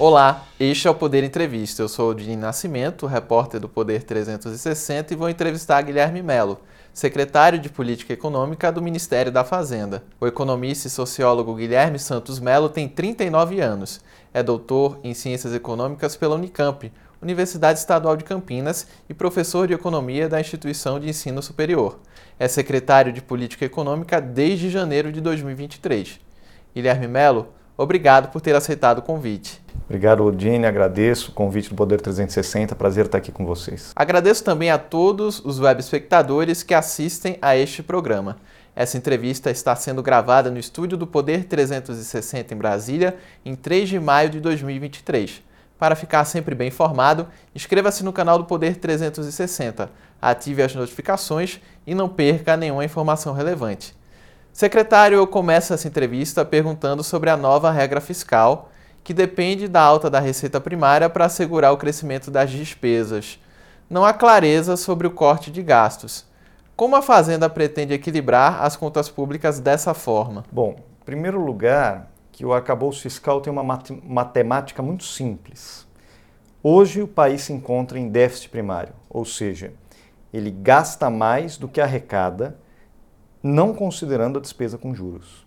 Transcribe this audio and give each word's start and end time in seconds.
Olá, 0.00 0.44
este 0.60 0.86
é 0.86 0.90
o 0.92 0.94
Poder 0.94 1.24
Entrevista. 1.24 1.82
Eu 1.82 1.88
sou 1.88 2.12
o 2.12 2.14
Dini 2.14 2.36
Nascimento, 2.36 3.04
repórter 3.04 3.58
do 3.58 3.68
Poder 3.68 4.04
360 4.04 5.12
e 5.12 5.16
vou 5.16 5.28
entrevistar 5.28 5.82
Guilherme 5.82 6.22
Melo, 6.22 6.60
secretário 6.94 7.58
de 7.58 7.68
Política 7.68 8.12
Econômica 8.12 8.70
do 8.70 8.80
Ministério 8.80 9.32
da 9.32 9.42
Fazenda. 9.42 10.04
O 10.20 10.26
economista 10.28 10.86
e 10.86 10.90
sociólogo 10.90 11.56
Guilherme 11.56 11.98
Santos 11.98 12.38
Melo 12.38 12.68
tem 12.68 12.88
39 12.88 13.60
anos. 13.60 14.00
É 14.32 14.40
doutor 14.40 15.00
em 15.02 15.12
Ciências 15.14 15.52
Econômicas 15.52 16.14
pela 16.14 16.36
Unicamp, 16.36 16.92
Universidade 17.20 17.80
Estadual 17.80 18.16
de 18.16 18.22
Campinas, 18.22 18.86
e 19.10 19.14
professor 19.14 19.66
de 19.66 19.74
Economia 19.74 20.28
da 20.28 20.40
Instituição 20.40 21.00
de 21.00 21.08
Ensino 21.08 21.42
Superior. 21.42 21.98
É 22.38 22.46
secretário 22.46 23.12
de 23.12 23.20
Política 23.20 23.64
Econômica 23.64 24.20
desde 24.20 24.70
janeiro 24.70 25.10
de 25.10 25.20
2023. 25.20 26.20
Guilherme 26.72 27.08
Melo, 27.08 27.48
obrigado 27.78 28.30
por 28.30 28.42
ter 28.42 28.54
aceitado 28.54 28.98
o 28.98 29.02
convite. 29.02 29.62
Obrigado, 29.84 30.22
Odine. 30.22 30.66
Agradeço 30.66 31.30
o 31.30 31.34
convite 31.34 31.70
do 31.70 31.74
Poder 31.74 31.98
360. 31.98 32.74
Prazer 32.74 33.06
estar 33.06 33.16
aqui 33.16 33.32
com 33.32 33.46
vocês. 33.46 33.92
Agradeço 33.96 34.44
também 34.44 34.70
a 34.70 34.76
todos 34.76 35.42
os 35.42 35.58
web 35.58 35.80
espectadores 35.80 36.62
que 36.62 36.74
assistem 36.74 37.38
a 37.40 37.56
este 37.56 37.82
programa. 37.82 38.36
Essa 38.76 38.98
entrevista 38.98 39.50
está 39.50 39.74
sendo 39.74 40.02
gravada 40.02 40.50
no 40.50 40.58
estúdio 40.58 40.98
do 40.98 41.06
Poder 41.06 41.44
360 41.44 42.52
em 42.52 42.56
Brasília, 42.56 43.16
em 43.44 43.54
3 43.56 43.88
de 43.88 43.98
maio 43.98 44.28
de 44.28 44.40
2023. 44.40 45.42
Para 45.78 45.96
ficar 45.96 46.24
sempre 46.24 46.54
bem 46.54 46.68
informado, 46.68 47.26
inscreva-se 47.54 48.04
no 48.04 48.12
canal 48.12 48.38
do 48.38 48.44
Poder 48.44 48.76
360, 48.76 49.90
ative 50.20 50.62
as 50.62 50.74
notificações 50.74 51.60
e 51.86 51.94
não 51.94 52.08
perca 52.08 52.56
nenhuma 52.56 52.84
informação 52.84 53.32
relevante. 53.32 53.97
Secretário, 54.58 55.14
eu 55.14 55.24
começo 55.24 55.72
essa 55.72 55.86
entrevista 55.86 56.44
perguntando 56.44 57.04
sobre 57.04 57.30
a 57.30 57.36
nova 57.36 57.70
regra 57.70 58.00
fiscal 58.00 58.72
que 59.04 59.14
depende 59.14 59.68
da 59.68 59.80
alta 59.80 60.10
da 60.10 60.18
receita 60.18 60.60
primária 60.60 61.08
para 61.08 61.26
assegurar 61.26 61.72
o 61.72 61.76
crescimento 61.76 62.28
das 62.28 62.50
despesas. 62.50 63.38
Não 63.88 64.04
há 64.04 64.12
clareza 64.12 64.76
sobre 64.76 65.06
o 65.06 65.12
corte 65.12 65.52
de 65.52 65.62
gastos. 65.62 66.26
Como 66.74 66.96
a 66.96 67.02
Fazenda 67.02 67.48
pretende 67.48 67.94
equilibrar 67.94 68.60
as 68.64 68.74
contas 68.74 69.08
públicas 69.08 69.60
dessa 69.60 69.94
forma? 69.94 70.44
Bom, 70.50 70.74
em 71.02 71.04
primeiro 71.04 71.40
lugar, 71.40 72.10
que 72.32 72.44
o 72.44 72.52
arcabouço 72.52 73.02
fiscal 73.02 73.40
tem 73.40 73.52
uma 73.52 73.80
matemática 74.02 74.82
muito 74.82 75.04
simples. 75.04 75.86
Hoje 76.64 77.00
o 77.00 77.06
país 77.06 77.42
se 77.42 77.52
encontra 77.52 77.96
em 77.96 78.08
déficit 78.08 78.48
primário, 78.48 78.92
ou 79.08 79.24
seja, 79.24 79.72
ele 80.34 80.50
gasta 80.50 81.08
mais 81.08 81.56
do 81.56 81.68
que 81.68 81.80
arrecada, 81.80 82.58
não 83.48 83.74
considerando 83.74 84.38
a 84.38 84.42
despesa 84.42 84.78
com 84.78 84.94
juros. 84.94 85.46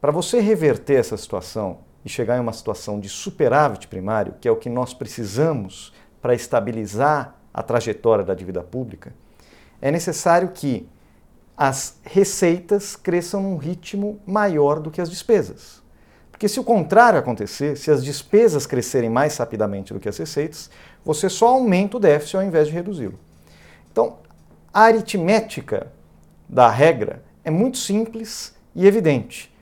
Para 0.00 0.12
você 0.12 0.40
reverter 0.40 0.94
essa 0.94 1.16
situação, 1.16 1.78
e 2.04 2.08
chegar 2.08 2.36
em 2.36 2.40
uma 2.40 2.52
situação 2.52 2.98
de 2.98 3.08
superávit 3.08 3.86
primário, 3.88 4.34
que 4.40 4.48
é 4.48 4.50
o 4.50 4.56
que 4.56 4.68
nós 4.68 4.94
precisamos 4.94 5.92
para 6.20 6.34
estabilizar 6.34 7.36
a 7.52 7.62
trajetória 7.62 8.24
da 8.24 8.34
dívida 8.34 8.62
pública, 8.62 9.12
é 9.80 9.90
necessário 9.90 10.50
que 10.50 10.88
as 11.56 11.98
receitas 12.02 12.96
cresçam 12.96 13.42
num 13.42 13.56
ritmo 13.56 14.18
maior 14.26 14.80
do 14.80 14.90
que 14.90 15.00
as 15.00 15.10
despesas. 15.10 15.82
Porque 16.30 16.48
se 16.48 16.58
o 16.58 16.64
contrário 16.64 17.18
acontecer, 17.18 17.76
se 17.76 17.90
as 17.90 18.02
despesas 18.02 18.66
crescerem 18.66 19.10
mais 19.10 19.36
rapidamente 19.36 19.92
do 19.92 20.00
que 20.00 20.08
as 20.08 20.16
receitas, 20.16 20.70
você 21.04 21.28
só 21.28 21.48
aumenta 21.48 21.98
o 21.98 22.00
déficit 22.00 22.36
ao 22.36 22.42
invés 22.42 22.68
de 22.68 22.72
reduzi-lo. 22.72 23.18
Então, 23.92 24.18
a 24.72 24.82
aritmética 24.82 25.92
da 26.50 26.68
regra 26.68 27.22
é 27.44 27.50
muito 27.50 27.78
simples 27.78 28.54
e 28.74 28.84
evidente. 28.86 29.54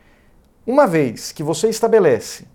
Uma 0.66 0.86
vez 0.86 1.32
que 1.32 1.42
você 1.42 1.68
estabelece 1.68 2.46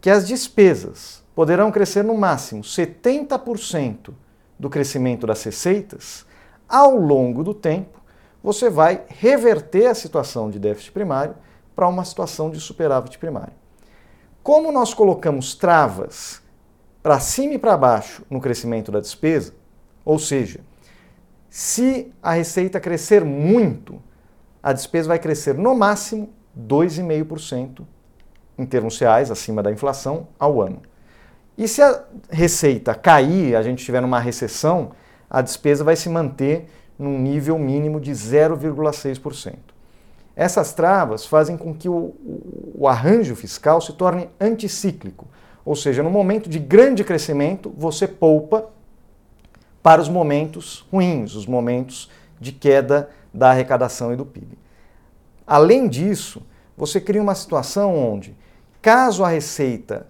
que 0.00 0.10
as 0.10 0.28
despesas 0.28 1.24
poderão 1.34 1.72
crescer 1.72 2.04
no 2.04 2.16
máximo 2.16 2.62
70% 2.62 4.12
do 4.58 4.68
crescimento 4.68 5.26
das 5.26 5.42
receitas, 5.42 6.26
ao 6.68 6.96
longo 6.96 7.42
do 7.42 7.54
tempo, 7.54 7.98
você 8.42 8.68
vai 8.68 9.04
reverter 9.08 9.86
a 9.86 9.94
situação 9.94 10.50
de 10.50 10.58
déficit 10.58 10.92
primário 10.92 11.34
para 11.74 11.88
uma 11.88 12.04
situação 12.04 12.50
de 12.50 12.60
superávit 12.60 13.18
primário. 13.18 13.54
Como 14.42 14.70
nós 14.70 14.92
colocamos 14.92 15.54
travas 15.54 16.42
para 17.02 17.20
cima 17.20 17.54
e 17.54 17.58
para 17.58 17.76
baixo 17.76 18.22
no 18.28 18.40
crescimento 18.40 18.92
da 18.92 19.00
despesa, 19.00 19.54
ou 20.04 20.18
seja, 20.18 20.60
se 21.50 22.12
a 22.22 22.32
receita 22.32 22.78
crescer 22.78 23.24
muito, 23.24 24.02
a 24.62 24.72
despesa 24.72 25.08
vai 25.08 25.18
crescer 25.18 25.54
no 25.54 25.74
máximo 25.74 26.30
2,5% 26.58 27.82
em 28.58 28.66
termos 28.66 28.98
reais, 28.98 29.30
acima 29.30 29.62
da 29.62 29.70
inflação, 29.70 30.28
ao 30.38 30.60
ano. 30.60 30.82
E 31.56 31.66
se 31.68 31.80
a 31.80 32.04
receita 32.28 32.94
cair, 32.94 33.54
a 33.54 33.62
gente 33.62 33.78
estiver 33.78 34.02
numa 34.02 34.18
recessão, 34.18 34.92
a 35.30 35.40
despesa 35.40 35.84
vai 35.84 35.96
se 35.96 36.08
manter 36.08 36.68
num 36.98 37.18
nível 37.18 37.58
mínimo 37.58 38.00
de 38.00 38.10
0,6%. 38.10 39.54
Essas 40.34 40.72
travas 40.72 41.26
fazem 41.26 41.56
com 41.56 41.74
que 41.74 41.88
o, 41.88 42.14
o, 42.74 42.86
arranjo 42.86 43.34
fiscal 43.34 43.80
se 43.80 43.92
torne 43.92 44.28
anticíclico, 44.40 45.26
ou 45.64 45.74
seja, 45.74 46.02
no 46.02 46.10
momento 46.10 46.48
de 46.48 46.58
grande 46.58 47.02
crescimento, 47.02 47.72
você 47.76 48.06
poupa 48.06 48.70
para 49.82 50.00
os 50.00 50.08
momentos 50.08 50.86
ruins, 50.92 51.34
os 51.34 51.46
momentos 51.46 52.10
de 52.40 52.52
queda 52.52 53.10
da 53.32 53.50
arrecadação 53.50 54.12
e 54.12 54.16
do 54.16 54.26
PIB. 54.26 54.58
Além 55.46 55.88
disso, 55.88 56.42
você 56.76 57.00
cria 57.00 57.22
uma 57.22 57.34
situação 57.34 57.96
onde, 57.96 58.36
caso 58.82 59.24
a 59.24 59.28
receita 59.28 60.06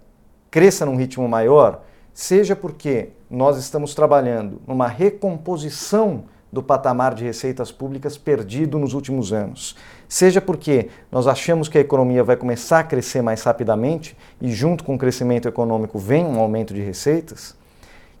cresça 0.51 0.85
num 0.85 0.95
ritmo 0.95 1.27
maior, 1.27 1.83
seja 2.13 2.55
porque 2.55 3.09
nós 3.29 3.57
estamos 3.57 3.93
trabalhando 3.93 4.61
numa 4.67 4.87
recomposição 4.87 6.25
do 6.51 6.63
patamar 6.63 7.13
de 7.13 7.23
receitas 7.23 7.71
públicas 7.71 8.17
perdido 8.17 8.79
nos 8.79 8.93
últimos 8.93 9.31
anos, 9.31 9.75
seja 10.07 10.41
porque 10.41 10.89
nós 11.11 11.27
achamos 11.27 11.69
que 11.69 11.77
a 11.77 11.81
economia 11.81 12.23
vai 12.23 12.35
começar 12.35 12.79
a 12.79 12.83
crescer 12.83 13.21
mais 13.21 13.43
rapidamente 13.43 14.17
e, 14.41 14.51
junto 14.51 14.83
com 14.83 14.95
o 14.95 14.97
crescimento 14.97 15.47
econômico, 15.47 15.99
vem 15.99 16.25
um 16.25 16.39
aumento 16.39 16.73
de 16.73 16.81
receitas. 16.81 17.55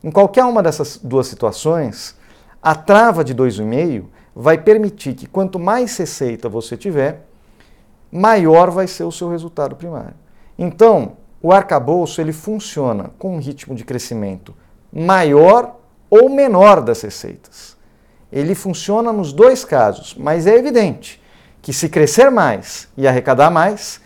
Em 0.03 0.11
qualquer 0.11 0.45
uma 0.45 0.63
dessas 0.63 0.97
duas 0.97 1.27
situações, 1.27 2.15
a 2.61 2.73
trava 2.73 3.23
de 3.23 3.35
2,5 3.35 4.05
vai 4.35 4.57
permitir 4.57 5.13
que 5.13 5.27
quanto 5.27 5.59
mais 5.59 5.97
receita 5.97 6.47
você 6.47 6.77
tiver, 6.77 7.25
maior 8.11 8.71
vai 8.71 8.87
ser 8.87 9.03
o 9.03 9.11
seu 9.11 9.29
resultado 9.29 9.75
primário. 9.75 10.15
Então, 10.57 11.13
o 11.41 11.51
arcabouço 11.51 12.21
ele 12.21 12.33
funciona 12.33 13.11
com 13.17 13.35
um 13.35 13.39
ritmo 13.39 13.75
de 13.75 13.83
crescimento 13.83 14.53
maior 14.91 15.75
ou 16.09 16.29
menor 16.29 16.81
das 16.81 17.01
receitas. 17.01 17.77
Ele 18.31 18.55
funciona 18.55 19.11
nos 19.11 19.31
dois 19.33 19.63
casos, 19.63 20.15
mas 20.17 20.47
é 20.47 20.55
evidente 20.55 21.21
que 21.61 21.73
se 21.73 21.89
crescer 21.89 22.29
mais 22.31 22.87
e 22.95 23.07
arrecadar 23.07 23.49
mais, 23.49 24.01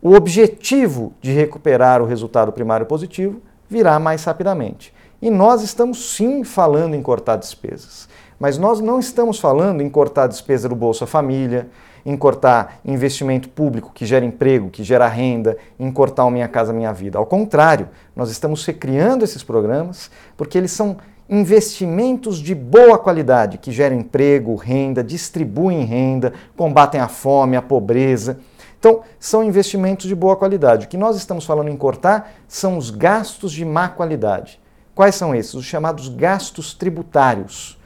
o 0.00 0.14
objetivo 0.14 1.12
de 1.20 1.32
recuperar 1.32 2.00
o 2.00 2.06
resultado 2.06 2.52
primário 2.52 2.86
positivo 2.86 3.42
virá 3.68 3.98
mais 3.98 4.24
rapidamente. 4.24 4.92
E 5.20 5.30
nós 5.30 5.62
estamos 5.62 6.14
sim 6.14 6.44
falando 6.44 6.94
em 6.94 7.02
cortar 7.02 7.36
despesas. 7.36 8.08
Mas 8.38 8.56
nós 8.56 8.80
não 8.80 9.00
estamos 9.00 9.40
falando 9.40 9.82
em 9.82 9.88
cortar 9.90 10.24
a 10.24 10.28
despesa 10.28 10.68
do 10.68 10.76
Bolsa 10.76 11.06
Família, 11.06 11.68
em 12.06 12.16
cortar 12.16 12.78
investimento 12.84 13.48
público 13.48 13.90
que 13.92 14.06
gera 14.06 14.24
emprego, 14.24 14.70
que 14.70 14.84
gera 14.84 15.08
renda, 15.08 15.56
em 15.78 15.90
cortar 15.90 16.24
o 16.24 16.30
Minha 16.30 16.46
Casa 16.46 16.72
Minha 16.72 16.92
Vida. 16.92 17.18
Ao 17.18 17.26
contrário, 17.26 17.88
nós 18.14 18.30
estamos 18.30 18.64
recriando 18.64 19.24
esses 19.24 19.42
programas 19.42 20.08
porque 20.36 20.56
eles 20.56 20.70
são 20.70 20.98
investimentos 21.28 22.38
de 22.38 22.54
boa 22.54 22.96
qualidade 22.96 23.58
que 23.58 23.72
geram 23.72 23.96
emprego, 23.96 24.54
renda, 24.54 25.02
distribuem 25.02 25.84
renda, 25.84 26.32
combatem 26.56 27.00
a 27.00 27.08
fome, 27.08 27.56
a 27.56 27.62
pobreza. 27.62 28.38
Então, 28.78 29.02
são 29.18 29.42
investimentos 29.42 30.06
de 30.06 30.14
boa 30.14 30.36
qualidade. 30.36 30.86
O 30.86 30.88
que 30.88 30.96
nós 30.96 31.16
estamos 31.16 31.44
falando 31.44 31.68
em 31.68 31.76
cortar 31.76 32.32
são 32.46 32.78
os 32.78 32.90
gastos 32.90 33.52
de 33.52 33.64
má 33.64 33.88
qualidade. 33.88 34.60
Quais 34.98 35.14
são 35.14 35.32
esses? 35.32 35.54
Os 35.54 35.64
chamados 35.64 36.08
gastos 36.08 36.74
tributários. 36.74 37.78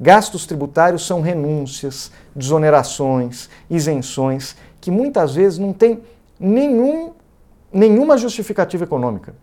Gastos 0.00 0.46
tributários 0.46 1.06
são 1.06 1.20
renúncias, 1.20 2.10
desonerações, 2.34 3.48
isenções, 3.70 4.56
que 4.80 4.90
muitas 4.90 5.36
vezes 5.36 5.60
não 5.60 5.72
têm 5.72 6.02
nenhum, 6.40 7.12
nenhuma 7.72 8.18
justificativa 8.18 8.82
econômica. 8.82 9.36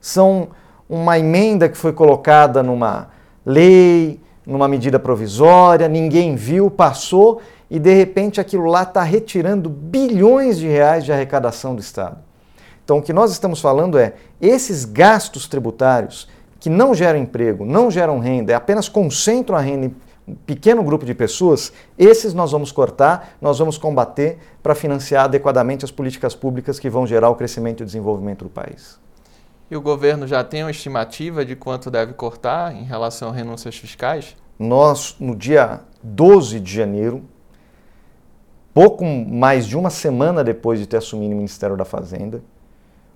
São 0.00 0.50
uma 0.88 1.18
emenda 1.18 1.68
que 1.68 1.76
foi 1.76 1.92
colocada 1.92 2.62
numa 2.62 3.08
lei, 3.44 4.20
numa 4.46 4.68
medida 4.68 5.00
provisória, 5.00 5.88
ninguém 5.88 6.36
viu, 6.36 6.70
passou 6.70 7.42
e 7.68 7.80
de 7.80 7.92
repente 7.92 8.40
aquilo 8.40 8.66
lá 8.66 8.84
está 8.84 9.02
retirando 9.02 9.68
bilhões 9.68 10.58
de 10.58 10.68
reais 10.68 11.04
de 11.04 11.12
arrecadação 11.12 11.74
do 11.74 11.80
Estado. 11.80 12.29
Então 12.90 12.98
o 12.98 13.02
que 13.02 13.12
nós 13.12 13.30
estamos 13.30 13.60
falando 13.60 13.96
é 13.96 14.14
esses 14.40 14.84
gastos 14.84 15.46
tributários 15.46 16.26
que 16.58 16.68
não 16.68 16.92
geram 16.92 17.20
emprego, 17.20 17.64
não 17.64 17.88
geram 17.88 18.18
renda, 18.18 18.56
apenas 18.56 18.88
concentram 18.88 19.56
a 19.56 19.60
renda 19.60 19.86
em 19.86 19.94
um 20.26 20.34
pequeno 20.34 20.82
grupo 20.82 21.06
de 21.06 21.14
pessoas, 21.14 21.72
esses 21.96 22.34
nós 22.34 22.50
vamos 22.50 22.72
cortar, 22.72 23.36
nós 23.40 23.60
vamos 23.60 23.78
combater 23.78 24.38
para 24.60 24.74
financiar 24.74 25.26
adequadamente 25.26 25.84
as 25.84 25.92
políticas 25.92 26.34
públicas 26.34 26.80
que 26.80 26.90
vão 26.90 27.06
gerar 27.06 27.30
o 27.30 27.36
crescimento 27.36 27.78
e 27.78 27.84
o 27.84 27.86
desenvolvimento 27.86 28.42
do 28.42 28.50
país. 28.50 28.98
E 29.70 29.76
o 29.76 29.80
governo 29.80 30.26
já 30.26 30.42
tem 30.42 30.64
uma 30.64 30.72
estimativa 30.72 31.44
de 31.44 31.54
quanto 31.54 31.92
deve 31.92 32.12
cortar 32.14 32.74
em 32.74 32.82
relação 32.82 33.28
a 33.28 33.32
renúncias 33.32 33.76
fiscais? 33.76 34.36
Nós, 34.58 35.14
no 35.20 35.36
dia 35.36 35.82
12 36.02 36.58
de 36.58 36.74
janeiro, 36.74 37.22
pouco 38.74 39.04
mais 39.04 39.64
de 39.64 39.76
uma 39.76 39.90
semana 39.90 40.42
depois 40.42 40.80
de 40.80 40.88
ter 40.88 40.96
assumido 40.96 41.34
o 41.34 41.36
Ministério 41.36 41.76
da 41.76 41.84
Fazenda, 41.84 42.42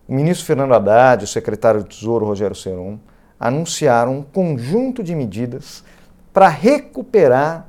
o 0.07 0.15
ministro 0.15 0.47
Fernando 0.47 0.75
Haddad 0.75 1.25
o 1.25 1.27
secretário 1.27 1.83
do 1.83 1.89
Tesouro 1.89 2.27
Rogério 2.27 2.55
Seron 2.55 2.99
anunciaram 3.39 4.19
um 4.19 4.23
conjunto 4.23 5.03
de 5.03 5.15
medidas 5.15 5.85
para 6.33 6.49
recuperar 6.49 7.69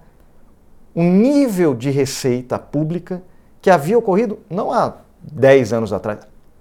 o 0.94 1.04
nível 1.04 1.74
de 1.74 1.90
receita 1.90 2.58
pública 2.58 3.22
que 3.62 3.70
havia 3.70 3.98
ocorrido 3.98 4.40
não 4.50 4.72
há 4.72 4.94
10 5.22 5.74
anos 5.74 5.92
atrás, 5.92 6.20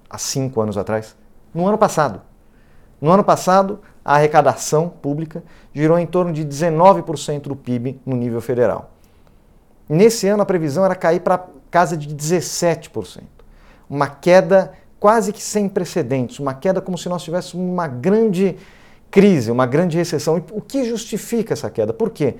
há 0.09 0.19
5 0.19 0.61
anos 0.61 0.77
atrás, 0.77 1.17
no 1.55 1.67
ano 1.67 1.79
passado. 1.79 2.23
No 3.01 3.11
ano 3.11 3.23
passado, 3.23 3.81
a 4.05 4.15
arrecadação 4.15 4.89
pública 4.89 5.43
girou 5.73 5.99
em 5.99 6.07
torno 6.07 6.33
de 6.33 6.45
19% 6.45 7.43
do 7.43 7.57
PIB 7.57 8.01
no 8.05 8.17
nível 8.17 8.41
federal. 8.41 8.91
Nesse 9.89 10.27
ano, 10.27 10.43
a 10.43 10.47
previsão 10.47 10.85
era 10.85 10.95
cair 10.95 11.21
para 11.21 11.47
casa 11.71 11.97
de 11.97 12.15
17%. 12.15 13.23
Uma 13.89 14.09
queda 14.09 14.73
quase 15.05 15.35
que 15.35 15.43
sem 15.43 15.69
precedentes, 15.69 16.39
uma 16.39 16.55
queda 16.55 16.81
como 16.81 16.97
se 16.97 17.11
nós 17.11 17.23
tivéssemos 17.23 17.71
uma 17.71 17.87
grande 17.87 18.57
crise, 19.11 19.51
uma 19.51 19.67
grande 19.67 19.99
recessão. 19.99 20.39
E 20.39 20.43
o 20.51 20.63
que 20.63 20.83
justifica 20.83 21.53
essa 21.53 21.69
queda? 21.69 21.93
Por 21.93 22.09
quê? 22.09 22.37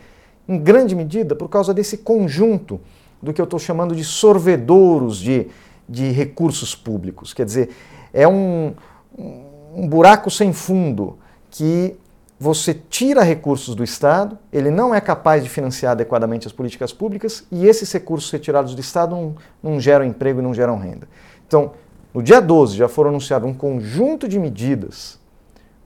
Em 0.49 0.57
grande 0.59 0.97
medida 0.97 1.37
por 1.37 1.51
causa 1.51 1.75
desse 1.75 1.99
conjunto 1.99 2.81
do 3.21 3.35
que 3.35 3.41
eu 3.43 3.45
estou 3.45 3.59
chamando 3.59 3.95
de 3.95 4.03
sorvedouros 4.03 5.19
de, 5.19 5.49
de 5.87 6.11
recursos 6.11 6.75
públicos. 6.75 7.35
Quer 7.35 7.45
dizer, 7.45 7.69
é 8.15 8.27
um, 8.27 8.73
um 9.15 9.87
buraco 9.87 10.31
sem 10.31 10.51
fundo 10.55 11.19
que 11.51 11.95
você 12.41 12.73
tira 12.73 13.23
recursos 13.23 13.75
do 13.75 13.85
Estado, 13.85 14.39
ele 14.51 14.71
não 14.71 14.95
é 14.95 15.03
capaz 15.03 15.43
de 15.43 15.51
financiar 15.51 15.93
adequadamente 15.93 16.47
as 16.47 16.53
políticas 16.55 16.95
públicas 16.95 17.45
e 17.53 17.67
esses 17.67 17.93
recursos 17.93 18.31
retirados 18.31 18.75
do 18.75 18.81
Estado 18.81 19.15
não, 19.15 19.35
não 19.63 19.79
geram 19.79 20.03
emprego 20.03 20.41
e 20.41 20.43
não 20.43 20.55
geram 20.55 20.79
renda. 20.79 21.07
Então, 21.47 21.73
no 22.15 22.23
dia 22.23 22.41
12 22.41 22.77
já 22.77 22.89
foram 22.89 23.11
anunciados 23.11 23.49
um 23.49 23.53
conjunto 23.53 24.29
de 24.29 24.39
medidas 24.39 25.19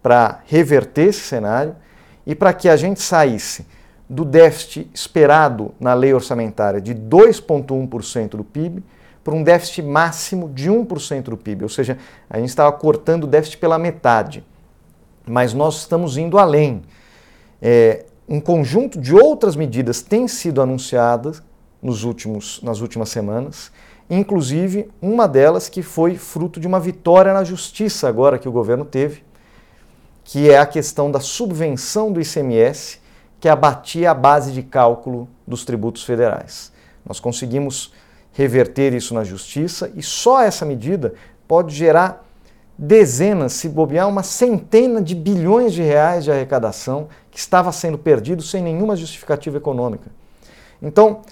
para 0.03 0.41
reverter 0.47 1.09
esse 1.09 1.21
cenário 1.21 1.75
e 2.27 2.35
para 2.35 2.53
que 2.53 2.69
a 2.69 2.77
gente 2.77 3.01
saísse 3.01 3.67
do 4.09 4.25
déficit 4.25 4.91
esperado 4.93 5.75
na 5.81 5.95
lei 5.95 6.13
orçamentária 6.13 6.81
de 6.81 6.95
2,1% 6.95 8.31
do 8.37 8.45
PIB 8.45 8.83
para 9.25 9.35
um 9.35 9.43
déficit 9.43 9.83
máximo 9.83 10.49
de 10.49 10.71
1% 10.71 11.25
do 11.25 11.37
PIB, 11.37 11.65
ou 11.65 11.69
seja, 11.69 11.99
a 12.31 12.39
gente 12.39 12.49
estava 12.49 12.73
cortando 12.73 13.25
o 13.25 13.27
déficit 13.27 13.59
pela 13.59 13.79
metade. 13.79 14.43
Mas 15.27 15.53
nós 15.53 15.81
estamos 15.81 16.17
indo 16.17 16.39
além. 16.39 16.83
É, 17.61 18.07
um 18.27 18.41
conjunto 18.41 18.99
de 18.99 19.15
outras 19.15 19.55
medidas 19.57 20.01
tem 20.01 20.27
sido 20.27 20.63
anunciadas 20.63 21.43
nos 21.83 22.05
últimos, 22.05 22.63
nas 22.63 22.81
últimas 22.81 23.11
semanas, 23.11 23.71
inclusive 24.11 24.91
uma 25.01 25.29
delas 25.29 25.69
que 25.69 25.83
foi 25.83 26.17
fruto 26.17 26.59
de 26.59 26.67
uma 26.67 26.81
vitória 26.81 27.33
na 27.33 27.45
justiça 27.45 28.09
agora 28.09 28.39
que 28.39 28.49
o 28.49 28.53
governo 28.53 28.85
teve, 28.85 29.23
que 30.25 30.51
é 30.51 30.59
a 30.59 30.67
questão 30.67 31.11
da 31.11 31.21
subvenção 31.21 32.13
do 32.13 32.21
ICMS 32.21 33.01
que 33.41 33.49
abatia 33.49 34.11
a 34.11 34.15
base 34.15 34.53
de 34.53 34.63
cálculo 34.63 35.29
dos 35.47 35.65
tributos 35.65 36.03
federais. 36.03 36.73
Nós 37.05 37.21
conseguimos 37.21 37.93
reverter 38.33 38.93
isso 38.93 39.15
na 39.15 39.25
justiça 39.25 39.91
e 39.95 40.03
só 40.03 40.43
essa 40.43 40.65
medida 40.65 41.15
pode 41.47 41.75
gerar 41.75 42.25
dezenas, 42.77 43.55
se 43.55 43.69
bobear, 43.69 44.09
uma 44.09 44.23
centena 44.23 45.03
de 45.03 45.15
bilhões 45.15 45.73
de 45.73 45.83
reais 45.83 46.25
de 46.25 46.31
arrecadação 46.31 47.09
que 47.31 47.39
estava 47.39 47.73
sendo 47.73 47.99
perdido 47.99 48.43
sem 48.43 48.63
nenhuma 48.63 48.95
justificativa 48.95 49.57
econômica. 49.57 50.11
Então, 50.81 51.23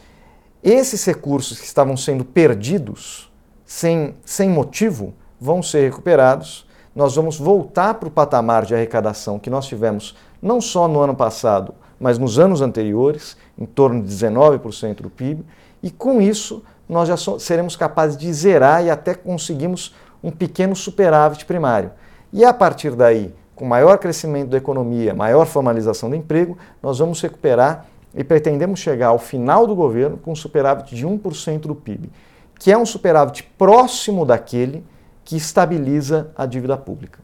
esses 0.70 1.04
recursos 1.04 1.60
que 1.60 1.64
estavam 1.64 1.96
sendo 1.96 2.24
perdidos 2.24 3.30
sem, 3.64 4.16
sem 4.24 4.50
motivo 4.50 5.14
vão 5.40 5.62
ser 5.62 5.84
recuperados. 5.84 6.66
Nós 6.92 7.14
vamos 7.14 7.38
voltar 7.38 7.94
para 7.94 8.08
o 8.08 8.10
patamar 8.10 8.66
de 8.66 8.74
arrecadação 8.74 9.38
que 9.38 9.48
nós 9.48 9.66
tivemos 9.66 10.16
não 10.42 10.60
só 10.60 10.88
no 10.88 11.00
ano 11.00 11.14
passado, 11.14 11.72
mas 12.00 12.18
nos 12.18 12.36
anos 12.38 12.60
anteriores, 12.60 13.36
em 13.56 13.64
torno 13.64 14.02
de 14.02 14.12
19% 14.12 15.02
do 15.02 15.10
PIB, 15.10 15.44
e 15.82 15.90
com 15.90 16.20
isso 16.20 16.64
nós 16.88 17.08
já 17.08 17.16
seremos 17.38 17.76
capazes 17.76 18.16
de 18.16 18.32
zerar 18.32 18.84
e 18.84 18.90
até 18.90 19.14
conseguimos 19.14 19.94
um 20.22 20.32
pequeno 20.32 20.74
superávit 20.74 21.44
primário. 21.44 21.92
E 22.32 22.44
a 22.44 22.52
partir 22.52 22.96
daí, 22.96 23.32
com 23.54 23.64
maior 23.64 23.98
crescimento 23.98 24.50
da 24.50 24.58
economia, 24.58 25.14
maior 25.14 25.46
formalização 25.46 26.10
do 26.10 26.16
emprego, 26.16 26.58
nós 26.82 26.98
vamos 26.98 27.20
recuperar 27.20 27.86
e 28.16 28.24
pretendemos 28.24 28.80
chegar 28.80 29.08
ao 29.08 29.18
final 29.18 29.66
do 29.66 29.76
governo 29.76 30.16
com 30.16 30.32
um 30.32 30.36
superávit 30.36 30.96
de 30.96 31.06
1% 31.06 31.60
do 31.60 31.74
PIB, 31.74 32.10
que 32.58 32.72
é 32.72 32.78
um 32.78 32.86
superávit 32.86 33.42
próximo 33.58 34.24
daquele 34.24 34.82
que 35.22 35.36
estabiliza 35.36 36.30
a 36.34 36.46
dívida 36.46 36.76
pública. 36.76 37.18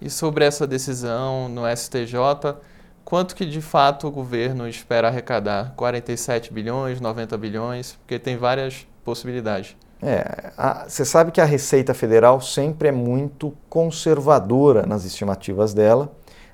E 0.00 0.10
sobre 0.10 0.44
essa 0.44 0.66
decisão 0.66 1.48
no 1.48 1.62
STJ, 1.74 2.56
quanto 3.04 3.34
que 3.34 3.46
de 3.46 3.62
fato 3.62 4.06
o 4.06 4.10
governo 4.10 4.68
espera 4.68 5.08
arrecadar? 5.08 5.72
47 5.74 6.52
bilhões, 6.52 7.00
90 7.00 7.36
bilhões? 7.38 7.92
Porque 7.92 8.18
tem 8.18 8.36
várias 8.36 8.86
possibilidades. 9.02 9.76
É, 10.00 10.52
você 10.86 11.04
sabe 11.04 11.32
que 11.32 11.40
a 11.40 11.44
Receita 11.44 11.94
Federal 11.94 12.40
sempre 12.40 12.88
é 12.88 12.92
muito 12.92 13.52
conservadora 13.68 14.86
nas 14.86 15.04
estimativas 15.04 15.74
dela, 15.74 16.12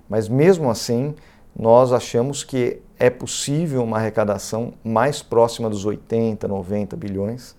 mas 0.08 0.28
mesmo 0.28 0.70
assim 0.70 1.14
nós 1.54 1.92
achamos 1.92 2.42
que 2.42 2.80
é 2.99 3.11
possível 3.11 3.82
uma 3.82 3.99
arrecadação 3.99 4.75
mais 4.85 5.23
próxima 5.23 5.69
dos 5.69 5.85
80, 5.85 6.46
90 6.46 6.96
bilhões 6.96 7.56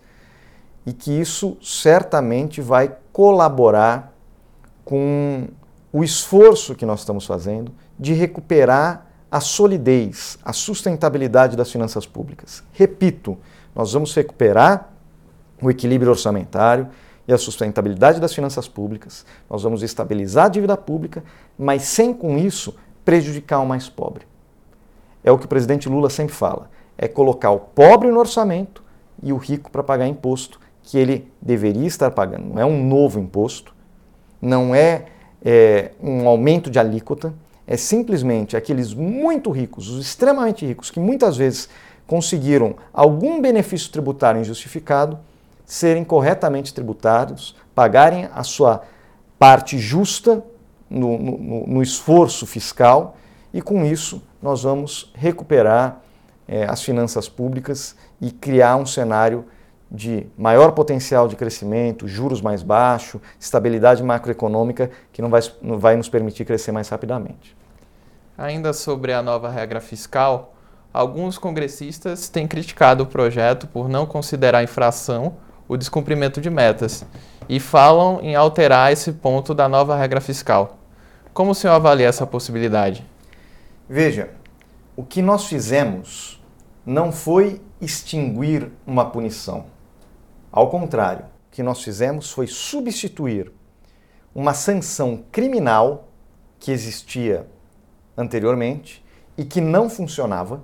e 0.85 0.93
que 0.93 1.11
isso 1.11 1.57
certamente 1.61 2.61
vai 2.61 2.95
colaborar 3.11 4.13
com 4.83 5.47
o 5.91 6.03
esforço 6.03 6.75
que 6.75 6.85
nós 6.85 6.99
estamos 6.99 7.25
fazendo 7.25 7.71
de 7.99 8.13
recuperar 8.13 9.07
a 9.31 9.39
solidez, 9.39 10.37
a 10.43 10.53
sustentabilidade 10.53 11.57
das 11.57 11.71
finanças 11.71 12.05
públicas. 12.05 12.63
Repito, 12.71 13.37
nós 13.73 13.93
vamos 13.93 14.13
recuperar 14.13 14.93
o 15.61 15.69
equilíbrio 15.69 16.11
orçamentário 16.11 16.87
e 17.27 17.33
a 17.33 17.37
sustentabilidade 17.37 18.21
das 18.21 18.33
finanças 18.33 18.67
públicas, 18.67 19.25
nós 19.49 19.63
vamos 19.63 19.81
estabilizar 19.81 20.45
a 20.45 20.49
dívida 20.49 20.77
pública, 20.77 21.23
mas 21.57 21.83
sem 21.83 22.13
com 22.13 22.37
isso 22.37 22.75
prejudicar 23.03 23.59
o 23.59 23.65
mais 23.65 23.89
pobre. 23.89 24.27
É 25.25 25.31
o 25.31 25.39
que 25.39 25.45
o 25.45 25.49
presidente 25.49 25.89
Lula 25.89 26.09
sempre 26.11 26.35
fala: 26.35 26.69
é 26.95 27.07
colocar 27.07 27.49
o 27.49 27.59
pobre 27.59 28.11
no 28.11 28.19
orçamento 28.19 28.83
e 29.23 29.33
o 29.33 29.37
rico 29.37 29.71
para 29.71 29.81
pagar 29.81 30.07
imposto 30.07 30.59
que 30.83 30.99
ele 30.99 31.31
deveria 31.41 31.87
estar 31.87 32.11
pagando. 32.11 32.53
Não 32.53 32.61
é 32.61 32.65
um 32.65 32.87
novo 32.87 33.19
imposto, 33.19 33.73
não 34.39 34.75
é, 34.75 35.05
é 35.43 35.91
um 35.99 36.27
aumento 36.27 36.69
de 36.69 36.77
alíquota, 36.77 37.33
é 37.65 37.75
simplesmente 37.75 38.55
aqueles 38.55 38.93
muito 38.93 39.49
ricos, 39.49 39.89
os 39.89 40.05
extremamente 40.05 40.63
ricos, 40.63 40.91
que 40.91 40.99
muitas 40.99 41.35
vezes 41.35 41.67
conseguiram 42.05 42.75
algum 42.93 43.41
benefício 43.41 43.91
tributário 43.91 44.39
injustificado, 44.39 45.17
serem 45.65 46.03
corretamente 46.03 46.71
tributados, 46.71 47.55
pagarem 47.73 48.29
a 48.31 48.43
sua 48.43 48.83
parte 49.39 49.79
justa 49.79 50.43
no, 50.87 51.17
no, 51.17 51.67
no 51.67 51.81
esforço 51.81 52.45
fiscal 52.45 53.17
e 53.51 53.59
com 53.59 53.83
isso 53.83 54.21
nós 54.45 54.61
vamos 54.61 55.11
recuperar 55.15 56.01
é, 56.47 56.65
as 56.65 56.83
finanças 56.83 57.27
públicas 57.27 57.95
e 58.21 58.29
criar 58.29 58.75
um 58.75 58.85
cenário 58.85 59.43
de 59.89 60.27
maior 60.37 60.73
potencial 60.73 61.27
de 61.27 61.35
crescimento, 61.35 62.07
juros 62.07 62.41
mais 62.41 62.61
baixos, 62.61 63.19
estabilidade 63.39 64.03
macroeconômica 64.03 64.91
que 65.11 65.19
não 65.19 65.31
vai, 65.31 65.41
não 65.63 65.79
vai 65.79 65.95
nos 65.95 66.07
permitir 66.09 66.45
crescer 66.45 66.71
mais 66.71 66.87
rapidamente. 66.89 67.57
Ainda 68.37 68.71
sobre 68.71 69.13
a 69.13 69.23
nova 69.23 69.49
regra 69.49 69.81
fiscal, 69.81 70.53
alguns 70.93 71.39
congressistas 71.39 72.29
têm 72.29 72.47
criticado 72.47 73.03
o 73.03 73.07
projeto 73.07 73.65
por 73.65 73.89
não 73.89 74.05
considerar 74.05 74.61
infração 74.61 75.37
o 75.67 75.75
descumprimento 75.75 76.39
de 76.39 76.51
metas 76.51 77.03
e 77.49 77.59
falam 77.59 78.19
em 78.21 78.35
alterar 78.35 78.91
esse 78.91 79.11
ponto 79.11 79.55
da 79.55 79.67
nova 79.67 79.97
regra 79.97 80.21
fiscal. 80.21 80.77
Como 81.33 81.49
o 81.49 81.55
senhor 81.55 81.73
avalia 81.73 82.07
essa 82.07 82.27
possibilidade? 82.27 83.03
Veja, 83.87 84.31
o 84.95 85.03
que 85.03 85.21
nós 85.21 85.45
fizemos 85.45 86.41
não 86.85 87.11
foi 87.11 87.61
extinguir 87.79 88.71
uma 88.85 89.09
punição. 89.09 89.65
Ao 90.51 90.69
contrário, 90.69 91.25
o 91.25 91.51
que 91.51 91.61
nós 91.61 91.83
fizemos 91.83 92.31
foi 92.31 92.47
substituir 92.47 93.51
uma 94.33 94.53
sanção 94.53 95.23
criminal 95.31 96.07
que 96.59 96.71
existia 96.71 97.47
anteriormente 98.17 99.03
e 99.37 99.45
que 99.45 99.61
não 99.61 99.89
funcionava 99.89 100.63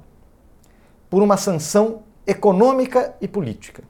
por 1.10 1.22
uma 1.22 1.38
sanção 1.38 2.04
econômica 2.26 3.16
e 3.22 3.28
política. 3.28 3.84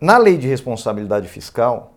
Na 0.00 0.18
lei 0.18 0.36
de 0.36 0.46
responsabilidade 0.46 1.28
fiscal, 1.28 1.94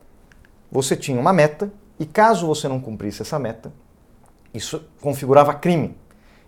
você 0.71 0.95
tinha 0.95 1.19
uma 1.19 1.33
meta 1.33 1.71
E 1.99 2.05
caso 2.05 2.47
você 2.47 2.67
não 2.67 2.79
cumprisse 2.79 3.21
essa 3.21 3.37
meta, 3.37 3.71
isso 4.53 4.83
configurava 5.01 5.53
crime. 5.53 5.97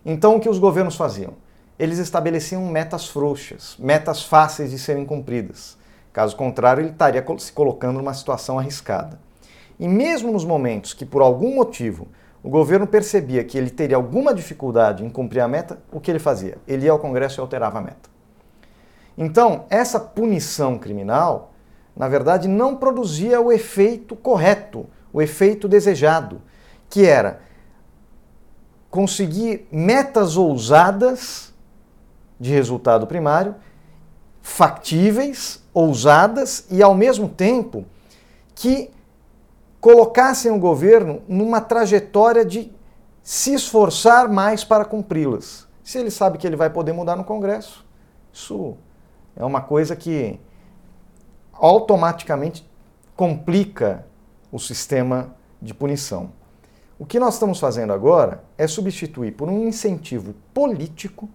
Então 0.05 0.35
o 0.35 0.39
que 0.39 0.49
os 0.49 0.59
governos 0.59 0.95
faziam? 0.95 1.33
Eles 1.79 1.97
estabeleciam 1.97 2.65
metas 2.67 3.07
frouxas, 3.07 3.75
metas 3.79 4.23
fáceis 4.23 4.71
de 4.71 4.77
serem 4.77 5.05
cumpridas. 5.05 5.77
Caso 6.11 6.35
contrário, 6.35 6.81
ele 6.81 6.91
estaria 6.91 7.25
se 7.39 7.51
colocando 7.51 7.97
numa 7.97 8.13
situação 8.13 8.59
arriscada. 8.59 9.19
E 9.79 9.87
mesmo 9.87 10.31
nos 10.31 10.45
momentos 10.45 10.93
que, 10.93 11.05
por 11.05 11.21
algum 11.21 11.55
motivo, 11.55 12.07
o 12.43 12.49
governo 12.49 12.85
percebia 12.85 13.43
que 13.43 13.57
ele 13.57 13.69
teria 13.69 13.95
alguma 13.95 14.33
dificuldade 14.33 15.03
em 15.03 15.09
cumprir 15.09 15.39
a 15.39 15.47
meta, 15.47 15.81
o 15.91 15.99
que 15.99 16.11
ele 16.11 16.19
fazia? 16.19 16.57
Ele 16.67 16.85
ia 16.85 16.91
ao 16.91 16.99
Congresso 16.99 17.39
e 17.39 17.41
alterava 17.41 17.79
a 17.79 17.81
meta. 17.81 18.09
Então, 19.17 19.65
essa 19.69 19.99
punição 19.99 20.77
criminal, 20.77 21.53
na 21.95 22.07
verdade, 22.07 22.47
não 22.47 22.75
produzia 22.75 23.41
o 23.41 23.51
efeito 23.51 24.15
correto, 24.15 24.85
o 25.11 25.21
efeito 25.21 25.67
desejado, 25.67 26.41
que 26.89 27.05
era 27.05 27.41
conseguir 28.93 29.67
metas 29.71 30.37
ousadas 30.37 31.51
de 32.39 32.51
resultado 32.51 33.07
primário, 33.07 33.55
factíveis, 34.39 35.63
ousadas 35.73 36.67
e, 36.69 36.83
ao 36.83 36.93
mesmo 36.93 37.27
tempo, 37.27 37.85
que 38.53 38.91
colocassem 39.81 40.51
o 40.51 40.59
governo 40.59 41.23
numa 41.27 41.59
trajetória 41.59 42.45
de 42.45 42.71
se 43.23 43.55
esforçar 43.55 44.29
mais 44.31 44.63
para 44.63 44.85
cumpri-las. 44.85 45.67
Se 45.83 45.97
ele 45.97 46.11
sabe 46.11 46.37
que 46.37 46.45
ele 46.45 46.55
vai 46.55 46.69
poder 46.69 46.93
mudar 46.93 47.15
no 47.15 47.23
Congresso, 47.23 47.83
isso 48.31 48.77
é 49.35 49.43
uma 49.43 49.61
coisa 49.61 49.95
que 49.95 50.39
automaticamente 51.51 52.63
complica 53.15 54.05
o 54.51 54.59
sistema 54.59 55.35
de 55.59 55.73
punição. 55.73 56.42
O 56.97 57.05
que 57.05 57.19
nós 57.19 57.35
estamos 57.35 57.59
fazendo 57.59 57.91
agora 57.91 58.43
é 58.57 58.67
substituir 58.67 59.31
por 59.31 59.49
um 59.49 59.67
incentivo 59.67 60.33
político 60.53 61.27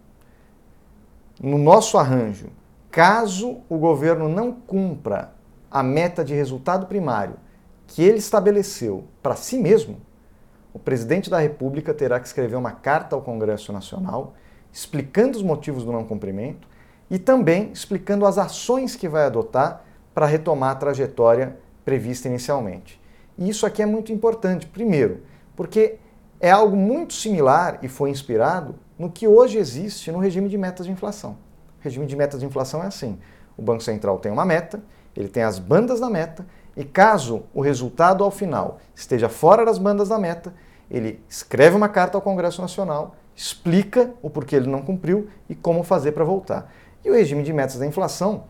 no 1.40 1.58
nosso 1.58 1.98
arranjo, 1.98 2.48
caso 2.90 3.58
o 3.68 3.78
governo 3.78 4.28
não 4.28 4.52
cumpra 4.52 5.32
a 5.70 5.82
meta 5.82 6.24
de 6.24 6.34
resultado 6.34 6.86
primário 6.86 7.36
que 7.86 8.02
ele 8.02 8.18
estabeleceu 8.18 9.04
para 9.22 9.36
si 9.36 9.58
mesmo, 9.58 9.96
o 10.72 10.78
presidente 10.78 11.30
da 11.30 11.38
República 11.38 11.94
terá 11.94 12.20
que 12.20 12.26
escrever 12.26 12.56
uma 12.56 12.72
carta 12.72 13.16
ao 13.16 13.22
Congresso 13.22 13.72
Nacional 13.72 14.34
explicando 14.72 15.36
os 15.36 15.42
motivos 15.42 15.84
do 15.84 15.92
não 15.92 16.04
cumprimento 16.04 16.68
e 17.10 17.18
também 17.18 17.72
explicando 17.72 18.26
as 18.26 18.38
ações 18.38 18.94
que 18.94 19.08
vai 19.08 19.24
adotar 19.24 19.84
para 20.14 20.26
retomar 20.26 20.70
a 20.70 20.76
trajetória 20.76 21.56
prevista 21.84 22.28
inicialmente. 22.28 23.00
E 23.36 23.48
isso 23.48 23.64
aqui 23.64 23.82
é 23.82 23.86
muito 23.86 24.12
importante, 24.12 24.66
primeiro, 24.66 25.22
porque 25.58 25.96
é 26.38 26.52
algo 26.52 26.76
muito 26.76 27.14
similar 27.14 27.80
e 27.82 27.88
foi 27.88 28.10
inspirado 28.10 28.76
no 28.96 29.10
que 29.10 29.26
hoje 29.26 29.58
existe 29.58 30.12
no 30.12 30.20
regime 30.20 30.48
de 30.48 30.56
metas 30.56 30.86
de 30.86 30.92
inflação. 30.92 31.32
O 31.80 31.82
regime 31.82 32.06
de 32.06 32.14
metas 32.14 32.38
de 32.38 32.46
inflação 32.46 32.80
é 32.80 32.86
assim: 32.86 33.18
o 33.56 33.62
Banco 33.62 33.82
Central 33.82 34.20
tem 34.20 34.30
uma 34.30 34.44
meta, 34.44 34.80
ele 35.16 35.26
tem 35.26 35.42
as 35.42 35.58
bandas 35.58 35.98
da 35.98 36.08
meta 36.08 36.46
e 36.76 36.84
caso 36.84 37.42
o 37.52 37.60
resultado 37.60 38.22
ao 38.22 38.30
final 38.30 38.78
esteja 38.94 39.28
fora 39.28 39.64
das 39.64 39.78
bandas 39.78 40.08
da 40.08 40.16
meta, 40.16 40.54
ele 40.88 41.20
escreve 41.28 41.74
uma 41.74 41.88
carta 41.88 42.16
ao 42.16 42.22
Congresso 42.22 42.62
Nacional, 42.62 43.16
explica 43.34 44.14
o 44.22 44.30
porquê 44.30 44.54
ele 44.54 44.68
não 44.68 44.80
cumpriu 44.80 45.28
e 45.48 45.56
como 45.56 45.82
fazer 45.82 46.12
para 46.12 46.22
voltar. 46.22 46.72
E 47.04 47.10
o 47.10 47.14
regime 47.14 47.42
de 47.42 47.52
metas 47.52 47.80
da 47.80 47.84
inflação, 47.84 48.44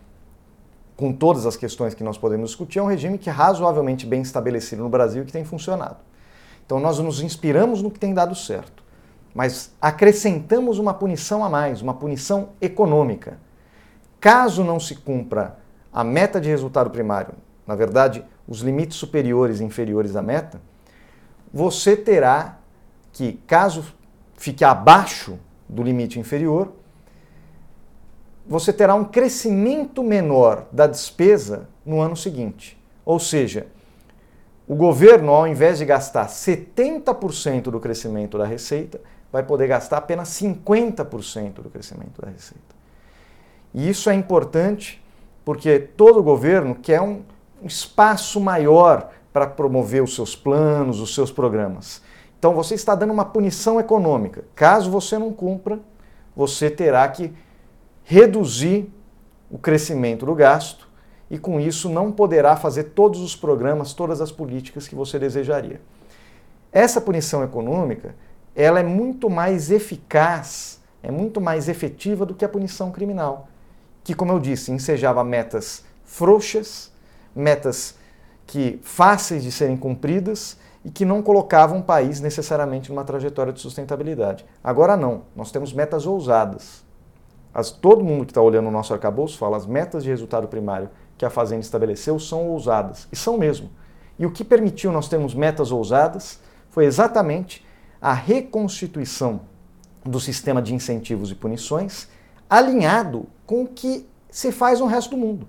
com 0.94 1.10
todas 1.10 1.46
as 1.46 1.56
questões 1.56 1.94
que 1.94 2.04
nós 2.04 2.18
podemos 2.18 2.50
discutir, 2.50 2.80
é 2.80 2.82
um 2.82 2.86
regime 2.86 3.16
que 3.16 3.30
é 3.30 3.32
razoavelmente 3.32 4.04
bem 4.04 4.20
estabelecido 4.20 4.82
no 4.82 4.90
Brasil 4.90 5.22
e 5.22 5.24
que 5.24 5.32
tem 5.32 5.42
funcionado. 5.42 6.06
Então 6.68 6.78
nós 6.78 6.98
nos 6.98 7.22
inspiramos 7.22 7.82
no 7.82 7.90
que 7.90 7.98
tem 7.98 8.12
dado 8.12 8.34
certo, 8.34 8.84
mas 9.34 9.72
acrescentamos 9.80 10.78
uma 10.78 10.92
punição 10.92 11.42
a 11.42 11.48
mais, 11.48 11.80
uma 11.80 11.94
punição 11.94 12.50
econômica. 12.60 13.38
Caso 14.20 14.62
não 14.62 14.78
se 14.78 14.94
cumpra 14.94 15.58
a 15.90 16.04
meta 16.04 16.40
de 16.40 16.48
resultado 16.48 16.90
primário 16.90 17.34
na 17.68 17.74
verdade, 17.74 18.24
os 18.48 18.60
limites 18.62 18.96
superiores 18.96 19.60
e 19.60 19.64
inferiores 19.64 20.16
à 20.16 20.22
meta, 20.22 20.58
você 21.52 21.94
terá 21.94 22.58
que, 23.12 23.34
caso 23.46 23.84
fique 24.38 24.64
abaixo 24.64 25.38
do 25.68 25.82
limite 25.82 26.18
inferior, 26.18 26.72
você 28.46 28.72
terá 28.72 28.94
um 28.94 29.04
crescimento 29.04 30.02
menor 30.02 30.66
da 30.72 30.86
despesa 30.86 31.68
no 31.84 32.00
ano 32.00 32.16
seguinte. 32.16 32.82
Ou 33.04 33.18
seja, 33.18 33.66
o 34.68 34.74
governo, 34.74 35.32
ao 35.32 35.46
invés 35.46 35.78
de 35.78 35.86
gastar 35.86 36.28
70% 36.28 37.62
do 37.62 37.80
crescimento 37.80 38.36
da 38.36 38.44
receita, 38.44 39.00
vai 39.32 39.42
poder 39.42 39.66
gastar 39.66 39.96
apenas 39.96 40.28
50% 40.28 41.54
do 41.62 41.70
crescimento 41.70 42.20
da 42.20 42.28
receita. 42.28 42.76
E 43.72 43.88
isso 43.88 44.10
é 44.10 44.14
importante 44.14 45.02
porque 45.42 45.78
todo 45.78 46.22
governo 46.22 46.74
quer 46.74 47.00
um 47.00 47.22
espaço 47.62 48.38
maior 48.38 49.10
para 49.32 49.46
promover 49.46 50.02
os 50.02 50.14
seus 50.14 50.36
planos, 50.36 51.00
os 51.00 51.14
seus 51.14 51.32
programas. 51.32 52.02
Então 52.38 52.52
você 52.54 52.74
está 52.74 52.94
dando 52.94 53.12
uma 53.12 53.24
punição 53.24 53.80
econômica. 53.80 54.44
Caso 54.54 54.90
você 54.90 55.18
não 55.18 55.32
cumpra, 55.32 55.80
você 56.36 56.68
terá 56.70 57.08
que 57.08 57.32
reduzir 58.04 58.92
o 59.50 59.58
crescimento 59.58 60.26
do 60.26 60.34
gasto 60.34 60.87
e 61.30 61.38
com 61.38 61.60
isso 61.60 61.88
não 61.88 62.10
poderá 62.10 62.56
fazer 62.56 62.84
todos 62.84 63.20
os 63.20 63.36
programas, 63.36 63.92
todas 63.92 64.20
as 64.20 64.32
políticas 64.32 64.88
que 64.88 64.94
você 64.94 65.18
desejaria. 65.18 65.80
Essa 66.72 67.00
punição 67.00 67.42
econômica, 67.42 68.14
ela 68.54 68.80
é 68.80 68.82
muito 68.82 69.28
mais 69.28 69.70
eficaz, 69.70 70.80
é 71.02 71.10
muito 71.10 71.40
mais 71.40 71.68
efetiva 71.68 72.26
do 72.26 72.34
que 72.34 72.44
a 72.44 72.48
punição 72.48 72.90
criminal, 72.90 73.48
que 74.02 74.14
como 74.14 74.32
eu 74.32 74.40
disse, 74.40 74.72
ensejava 74.72 75.22
metas 75.22 75.84
frouxas, 76.04 76.90
metas 77.34 77.96
que 78.46 78.80
fáceis 78.82 79.42
de 79.42 79.52
serem 79.52 79.76
cumpridas 79.76 80.58
e 80.84 80.90
que 80.90 81.04
não 81.04 81.22
colocavam 81.22 81.80
o 81.80 81.82
país 81.82 82.20
necessariamente 82.20 82.90
numa 82.90 83.04
trajetória 83.04 83.52
de 83.52 83.60
sustentabilidade. 83.60 84.44
Agora 84.64 84.96
não, 84.96 85.22
nós 85.36 85.50
temos 85.50 85.72
metas 85.72 86.06
ousadas. 86.06 86.82
As, 87.52 87.70
todo 87.70 88.04
mundo 88.04 88.24
que 88.24 88.30
está 88.30 88.40
olhando 88.40 88.68
o 88.68 88.70
nosso 88.70 88.92
arcabouço 88.92 89.36
fala 89.36 89.56
as 89.56 89.66
metas 89.66 90.02
de 90.02 90.10
resultado 90.10 90.48
primário 90.48 90.88
que 91.18 91.24
a 91.24 91.30
Fazenda 91.30 91.60
estabeleceu 91.60 92.18
são 92.18 92.48
ousadas, 92.48 93.08
e 93.12 93.16
são 93.16 93.36
mesmo. 93.36 93.68
E 94.18 94.24
o 94.24 94.30
que 94.30 94.44
permitiu 94.44 94.92
nós 94.92 95.08
termos 95.08 95.34
metas 95.34 95.72
ousadas 95.72 96.40
foi 96.70 96.84
exatamente 96.84 97.66
a 98.00 98.12
reconstituição 98.12 99.40
do 100.04 100.20
sistema 100.20 100.62
de 100.62 100.74
incentivos 100.74 101.30
e 101.30 101.34
punições 101.34 102.08
alinhado 102.48 103.26
com 103.44 103.64
o 103.64 103.66
que 103.66 104.08
se 104.30 104.52
faz 104.52 104.80
no 104.80 104.86
resto 104.86 105.10
do 105.10 105.16
mundo. 105.16 105.48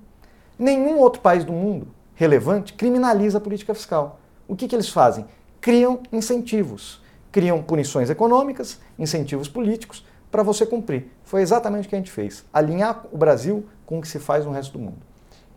Nenhum 0.57 0.97
outro 0.97 1.21
país 1.21 1.45
do 1.45 1.53
mundo 1.53 1.87
relevante 2.15 2.73
criminaliza 2.73 3.37
a 3.37 3.41
política 3.41 3.73
fiscal. 3.73 4.19
O 4.47 4.55
que, 4.55 4.67
que 4.67 4.75
eles 4.75 4.89
fazem? 4.89 5.25
Criam 5.61 6.01
incentivos, 6.11 7.01
criam 7.31 7.61
punições 7.61 8.09
econômicas, 8.09 8.79
incentivos 8.97 9.47
políticos 9.47 10.05
para 10.31 10.43
você 10.43 10.65
cumprir. 10.65 11.11
Foi 11.23 11.41
exatamente 11.41 11.85
o 11.85 11.89
que 11.89 11.95
a 11.95 11.97
gente 11.97 12.11
fez: 12.11 12.43
alinhar 12.51 13.05
o 13.11 13.17
Brasil 13.17 13.65
com 13.85 13.99
o 13.99 14.01
que 14.01 14.07
se 14.07 14.19
faz 14.19 14.45
no 14.45 14.51
resto 14.51 14.73
do 14.73 14.79
mundo. 14.79 15.08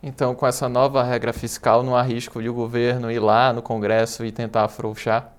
Então, 0.05 0.35
com 0.35 0.45
essa 0.45 0.67
nova 0.67 1.01
regra 1.01 1.31
fiscal, 1.31 1.81
não 1.81 1.95
há 1.95 2.01
risco 2.01 2.41
de 2.41 2.49
o 2.49 2.53
governo 2.53 3.09
ir 3.09 3.19
lá 3.19 3.53
no 3.53 3.61
Congresso 3.61 4.25
e 4.25 4.33
tentar 4.33 4.65
afrouxar? 4.65 5.31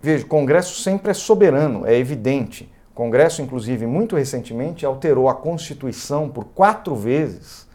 Veja, 0.00 0.24
o 0.24 0.28
Congresso 0.28 0.80
sempre 0.80 1.10
é 1.10 1.14
soberano, 1.14 1.84
é 1.84 1.98
evidente. 1.98 2.72
O 2.92 2.94
Congresso, 2.94 3.42
inclusive, 3.42 3.88
muito 3.88 4.14
recentemente 4.14 4.86
alterou 4.86 5.28
a 5.28 5.34
Constituição 5.34 6.28
por 6.28 6.44
quatro 6.44 6.94
vezes 6.94 7.66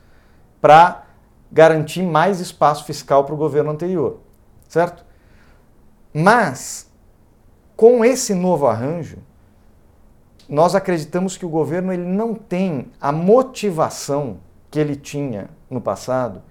para 0.62 1.04
garantir 1.51 2.04
mais 2.04 2.39
espaço 2.39 2.86
fiscal 2.86 3.25
para 3.25 3.34
o 3.34 3.38
governo 3.38 3.72
anterior, 3.72 4.22
certo? 4.66 5.04
Mas, 6.13 6.89
com 7.75 8.06
esse 8.06 8.34
novo 8.34 8.66
arranjo, 8.66 9.18
nós 10.48 10.74
acreditamos 10.74 11.36
que 11.36 11.46
o 11.46 11.50
governo 11.50 11.92
ele 11.92 12.06
não 12.06 12.34
tem 12.34 12.94
a 13.01 13.12
motivação 13.12 14.38
que 14.70 14.80
ele 14.80 14.96
tinha 14.96 15.50
no 15.70 15.82
passado 15.82 16.42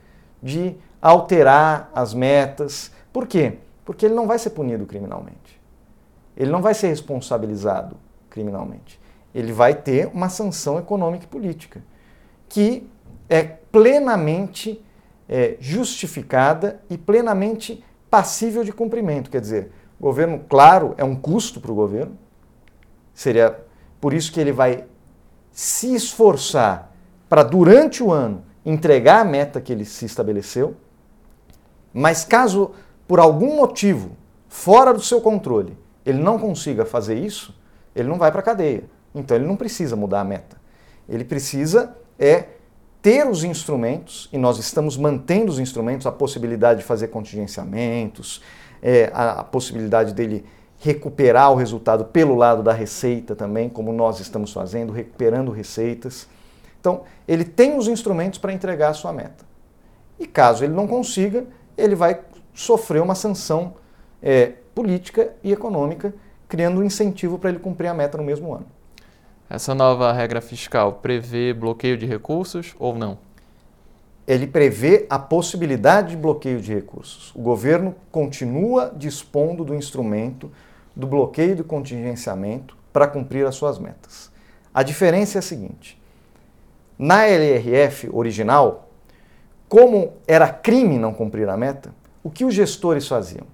de 0.42 0.76
alterar 1.00 1.90
as 1.94 2.12
metas. 2.14 2.90
Por 3.12 3.26
quê? 3.26 3.58
Porque 3.84 4.06
ele 4.06 4.14
não 4.14 4.26
vai 4.26 4.38
ser 4.38 4.50
punido 4.50 4.86
criminalmente. 4.86 5.60
Ele 6.36 6.50
não 6.50 6.62
vai 6.62 6.74
ser 6.74 6.88
responsabilizado 6.88 7.96
criminalmente. 8.30 9.00
Ele 9.34 9.52
vai 9.52 9.74
ter 9.74 10.08
uma 10.08 10.28
sanção 10.28 10.78
econômica 10.78 11.24
e 11.24 11.28
política 11.28 11.82
que 12.48 12.88
é 13.28 13.42
plenamente 13.42 14.82
é, 15.28 15.56
justificada 15.60 16.80
e 16.88 16.96
plenamente 16.96 17.84
passível 18.10 18.64
de 18.64 18.72
cumprimento. 18.72 19.30
Quer 19.30 19.40
dizer, 19.40 19.70
o 19.98 20.04
governo, 20.04 20.44
claro, 20.48 20.94
é 20.96 21.04
um 21.04 21.14
custo 21.14 21.60
para 21.60 21.70
o 21.70 21.74
governo, 21.74 22.16
seria 23.12 23.58
por 24.00 24.14
isso 24.14 24.32
que 24.32 24.40
ele 24.40 24.52
vai 24.52 24.86
se 25.50 25.94
esforçar 25.94 26.87
para, 27.28 27.42
durante 27.42 28.02
o 28.02 28.12
ano, 28.12 28.44
entregar 28.64 29.20
a 29.20 29.24
meta 29.24 29.60
que 29.60 29.72
ele 29.72 29.84
se 29.84 30.04
estabeleceu, 30.04 30.76
mas 31.92 32.24
caso 32.24 32.72
por 33.06 33.18
algum 33.18 33.56
motivo 33.56 34.10
fora 34.48 34.92
do 34.92 35.00
seu 35.00 35.20
controle, 35.20 35.76
ele 36.04 36.18
não 36.18 36.38
consiga 36.38 36.84
fazer 36.84 37.16
isso, 37.16 37.54
ele 37.94 38.08
não 38.08 38.18
vai 38.18 38.30
para 38.30 38.40
a 38.40 38.44
cadeia. 38.44 38.84
Então 39.14 39.36
ele 39.36 39.46
não 39.46 39.56
precisa 39.56 39.96
mudar 39.96 40.20
a 40.20 40.24
meta. 40.24 40.56
Ele 41.08 41.24
precisa 41.24 41.96
é 42.18 42.44
ter 43.00 43.26
os 43.28 43.44
instrumentos, 43.44 44.28
e 44.32 44.38
nós 44.38 44.58
estamos 44.58 44.96
mantendo 44.96 45.52
os 45.52 45.58
instrumentos, 45.58 46.06
a 46.06 46.12
possibilidade 46.12 46.80
de 46.80 46.84
fazer 46.84 47.08
contingenciamentos, 47.08 48.42
é, 48.82 49.10
a, 49.14 49.40
a 49.40 49.44
possibilidade 49.44 50.12
dele 50.12 50.44
recuperar 50.80 51.52
o 51.52 51.54
resultado 51.54 52.04
pelo 52.06 52.34
lado 52.34 52.62
da 52.62 52.72
receita 52.72 53.34
também, 53.34 53.68
como 53.68 53.92
nós 53.92 54.20
estamos 54.20 54.52
fazendo, 54.52 54.92
recuperando 54.92 55.50
receitas. 55.50 56.28
Então, 56.80 57.02
ele 57.26 57.44
tem 57.44 57.76
os 57.76 57.88
instrumentos 57.88 58.38
para 58.38 58.52
entregar 58.52 58.90
a 58.90 58.94
sua 58.94 59.12
meta. 59.12 59.44
E 60.18 60.26
caso 60.26 60.64
ele 60.64 60.74
não 60.74 60.86
consiga, 60.86 61.46
ele 61.76 61.94
vai 61.94 62.20
sofrer 62.54 63.00
uma 63.00 63.14
sanção 63.14 63.74
é, 64.22 64.52
política 64.74 65.32
e 65.42 65.52
econômica, 65.52 66.14
criando 66.48 66.80
um 66.80 66.84
incentivo 66.84 67.38
para 67.38 67.50
ele 67.50 67.58
cumprir 67.58 67.88
a 67.88 67.94
meta 67.94 68.18
no 68.18 68.24
mesmo 68.24 68.52
ano. 68.52 68.66
Essa 69.50 69.74
nova 69.74 70.12
regra 70.12 70.40
fiscal 70.40 70.94
prevê 70.94 71.54
bloqueio 71.54 71.96
de 71.96 72.04
recursos 72.04 72.74
ou 72.78 72.94
não? 72.94 73.18
Ele 74.26 74.46
prevê 74.46 75.06
a 75.08 75.18
possibilidade 75.18 76.10
de 76.10 76.16
bloqueio 76.16 76.60
de 76.60 76.74
recursos. 76.74 77.32
O 77.34 77.40
governo 77.40 77.94
continua 78.12 78.92
dispondo 78.94 79.64
do 79.64 79.74
instrumento 79.74 80.50
do 80.94 81.06
bloqueio 81.06 81.56
do 81.56 81.64
contingenciamento 81.64 82.76
para 82.92 83.06
cumprir 83.06 83.46
as 83.46 83.54
suas 83.54 83.78
metas. 83.78 84.30
A 84.74 84.82
diferença 84.82 85.38
é 85.38 85.40
a 85.40 85.42
seguinte: 85.42 85.98
na 86.98 87.26
LRF 87.26 88.08
original, 88.12 88.90
como 89.68 90.14
era 90.26 90.48
crime 90.48 90.98
não 90.98 91.14
cumprir 91.14 91.48
a 91.48 91.56
meta, 91.56 91.94
o 92.22 92.30
que 92.30 92.44
os 92.44 92.54
gestores 92.54 93.06
faziam? 93.06 93.46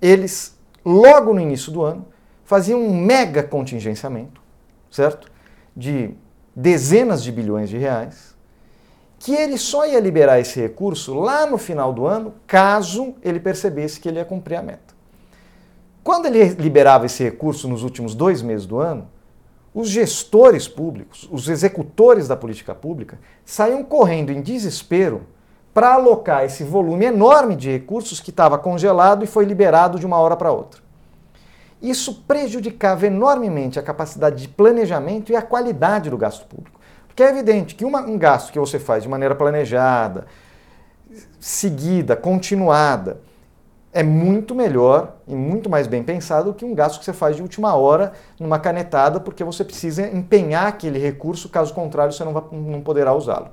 Eles, 0.00 0.58
logo 0.84 1.34
no 1.34 1.40
início 1.40 1.70
do 1.70 1.82
ano, 1.82 2.06
faziam 2.44 2.80
um 2.80 2.96
mega 2.96 3.42
contingenciamento, 3.42 4.40
certo? 4.90 5.30
De 5.76 6.14
dezenas 6.54 7.22
de 7.22 7.30
bilhões 7.30 7.68
de 7.68 7.76
reais, 7.76 8.34
que 9.18 9.34
ele 9.34 9.58
só 9.58 9.86
ia 9.86 10.00
liberar 10.00 10.38
esse 10.38 10.60
recurso 10.60 11.14
lá 11.14 11.46
no 11.46 11.58
final 11.58 11.92
do 11.92 12.06
ano, 12.06 12.34
caso 12.46 13.14
ele 13.22 13.40
percebesse 13.40 13.98
que 14.00 14.08
ele 14.08 14.18
ia 14.18 14.24
cumprir 14.24 14.56
a 14.56 14.62
meta. 14.62 14.94
Quando 16.04 16.26
ele 16.26 16.44
liberava 16.50 17.06
esse 17.06 17.24
recurso 17.24 17.66
nos 17.66 17.82
últimos 17.82 18.14
dois 18.14 18.40
meses 18.40 18.64
do 18.64 18.78
ano, 18.78 19.08
os 19.76 19.90
gestores 19.90 20.66
públicos, 20.66 21.28
os 21.30 21.50
executores 21.50 22.26
da 22.26 22.34
política 22.34 22.74
pública, 22.74 23.18
saíam 23.44 23.84
correndo 23.84 24.32
em 24.32 24.40
desespero 24.40 25.26
para 25.74 25.92
alocar 25.92 26.46
esse 26.46 26.64
volume 26.64 27.04
enorme 27.04 27.54
de 27.54 27.70
recursos 27.70 28.18
que 28.18 28.30
estava 28.30 28.56
congelado 28.56 29.22
e 29.22 29.26
foi 29.26 29.44
liberado 29.44 29.98
de 29.98 30.06
uma 30.06 30.16
hora 30.16 30.34
para 30.34 30.50
outra. 30.50 30.80
Isso 31.82 32.24
prejudicava 32.26 33.06
enormemente 33.06 33.78
a 33.78 33.82
capacidade 33.82 34.40
de 34.40 34.48
planejamento 34.48 35.30
e 35.30 35.36
a 35.36 35.42
qualidade 35.42 36.08
do 36.08 36.16
gasto 36.16 36.46
público. 36.46 36.80
Porque 37.06 37.22
é 37.22 37.28
evidente 37.28 37.74
que 37.74 37.84
uma, 37.84 38.00
um 38.00 38.16
gasto 38.16 38.50
que 38.50 38.58
você 38.58 38.78
faz 38.78 39.02
de 39.02 39.10
maneira 39.10 39.34
planejada, 39.34 40.26
seguida, 41.38 42.16
continuada, 42.16 43.20
é 43.96 44.02
muito 44.02 44.54
melhor 44.54 45.16
e 45.26 45.34
muito 45.34 45.70
mais 45.70 45.86
bem 45.86 46.02
pensado 46.02 46.52
do 46.52 46.54
que 46.54 46.66
um 46.66 46.74
gasto 46.74 46.98
que 46.98 47.04
você 47.06 47.14
faz 47.14 47.34
de 47.34 47.40
última 47.40 47.74
hora 47.74 48.12
numa 48.38 48.58
canetada, 48.58 49.18
porque 49.18 49.42
você 49.42 49.64
precisa 49.64 50.06
empenhar 50.06 50.66
aquele 50.66 50.98
recurso, 50.98 51.48
caso 51.48 51.72
contrário 51.72 52.12
você 52.12 52.22
não, 52.22 52.34
vai, 52.34 52.42
não 52.52 52.82
poderá 52.82 53.14
usá-lo. 53.14 53.48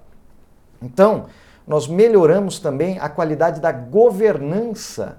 Então, 0.81 1.27
nós 1.65 1.87
melhoramos 1.87 2.59
também 2.59 2.99
a 2.99 3.07
qualidade 3.07 3.61
da 3.61 3.71
governança 3.71 5.17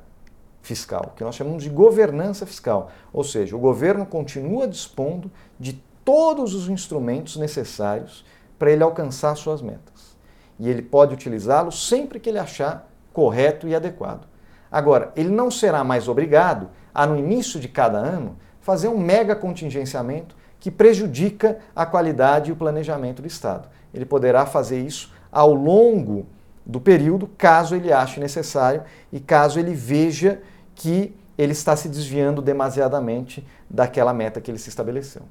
fiscal, 0.60 1.14
que 1.16 1.24
nós 1.24 1.34
chamamos 1.34 1.62
de 1.62 1.70
governança 1.70 2.44
fiscal. 2.44 2.90
Ou 3.10 3.24
seja, 3.24 3.56
o 3.56 3.58
governo 3.58 4.04
continua 4.04 4.68
dispondo 4.68 5.30
de 5.58 5.82
todos 6.04 6.54
os 6.54 6.68
instrumentos 6.68 7.37
necessários 7.37 8.26
para 8.58 8.70
ele 8.70 8.82
alcançar 8.82 9.34
suas 9.37 9.62
metas. 9.62 10.18
E 10.58 10.68
ele 10.68 10.82
pode 10.82 11.14
utilizá-los 11.14 11.88
sempre 11.88 12.20
que 12.20 12.28
ele 12.28 12.38
achar 12.38 12.90
correto 13.10 13.66
e 13.66 13.74
adequado. 13.74 14.34
Agora, 14.74 15.12
ele 15.14 15.28
não 15.28 15.52
será 15.52 15.84
mais 15.84 16.08
obrigado 16.08 16.68
a, 16.92 17.06
no 17.06 17.16
início 17.16 17.60
de 17.60 17.68
cada 17.68 17.96
ano, 17.96 18.37
fazer 18.60 18.88
um 18.88 18.98
mega 18.98 19.37
contingenciamento 19.37 20.34
que 20.58 20.68
prejudica 20.68 21.58
a 21.76 21.87
qualidade 21.87 22.50
e 22.50 22.52
o 22.52 22.56
planejamento 22.56 23.22
do 23.22 23.28
Estado. 23.28 23.68
Ele 23.94 24.04
poderá 24.04 24.44
fazer 24.44 24.80
isso 24.80 25.12
ao 25.30 25.54
longo 25.54 26.26
do 26.66 26.80
período, 26.80 27.30
caso 27.38 27.76
ele 27.76 27.92
ache 27.92 28.18
necessário 28.18 28.82
e 29.12 29.20
caso 29.20 29.60
ele 29.60 29.74
veja 29.74 30.42
que 30.74 31.14
ele 31.38 31.52
está 31.52 31.76
se 31.76 31.88
desviando 31.88 32.42
demasiadamente 32.42 33.46
daquela 33.70 34.12
meta 34.12 34.40
que 34.40 34.50
ele 34.50 34.58
se 34.58 34.70
estabeleceu. 34.70 35.22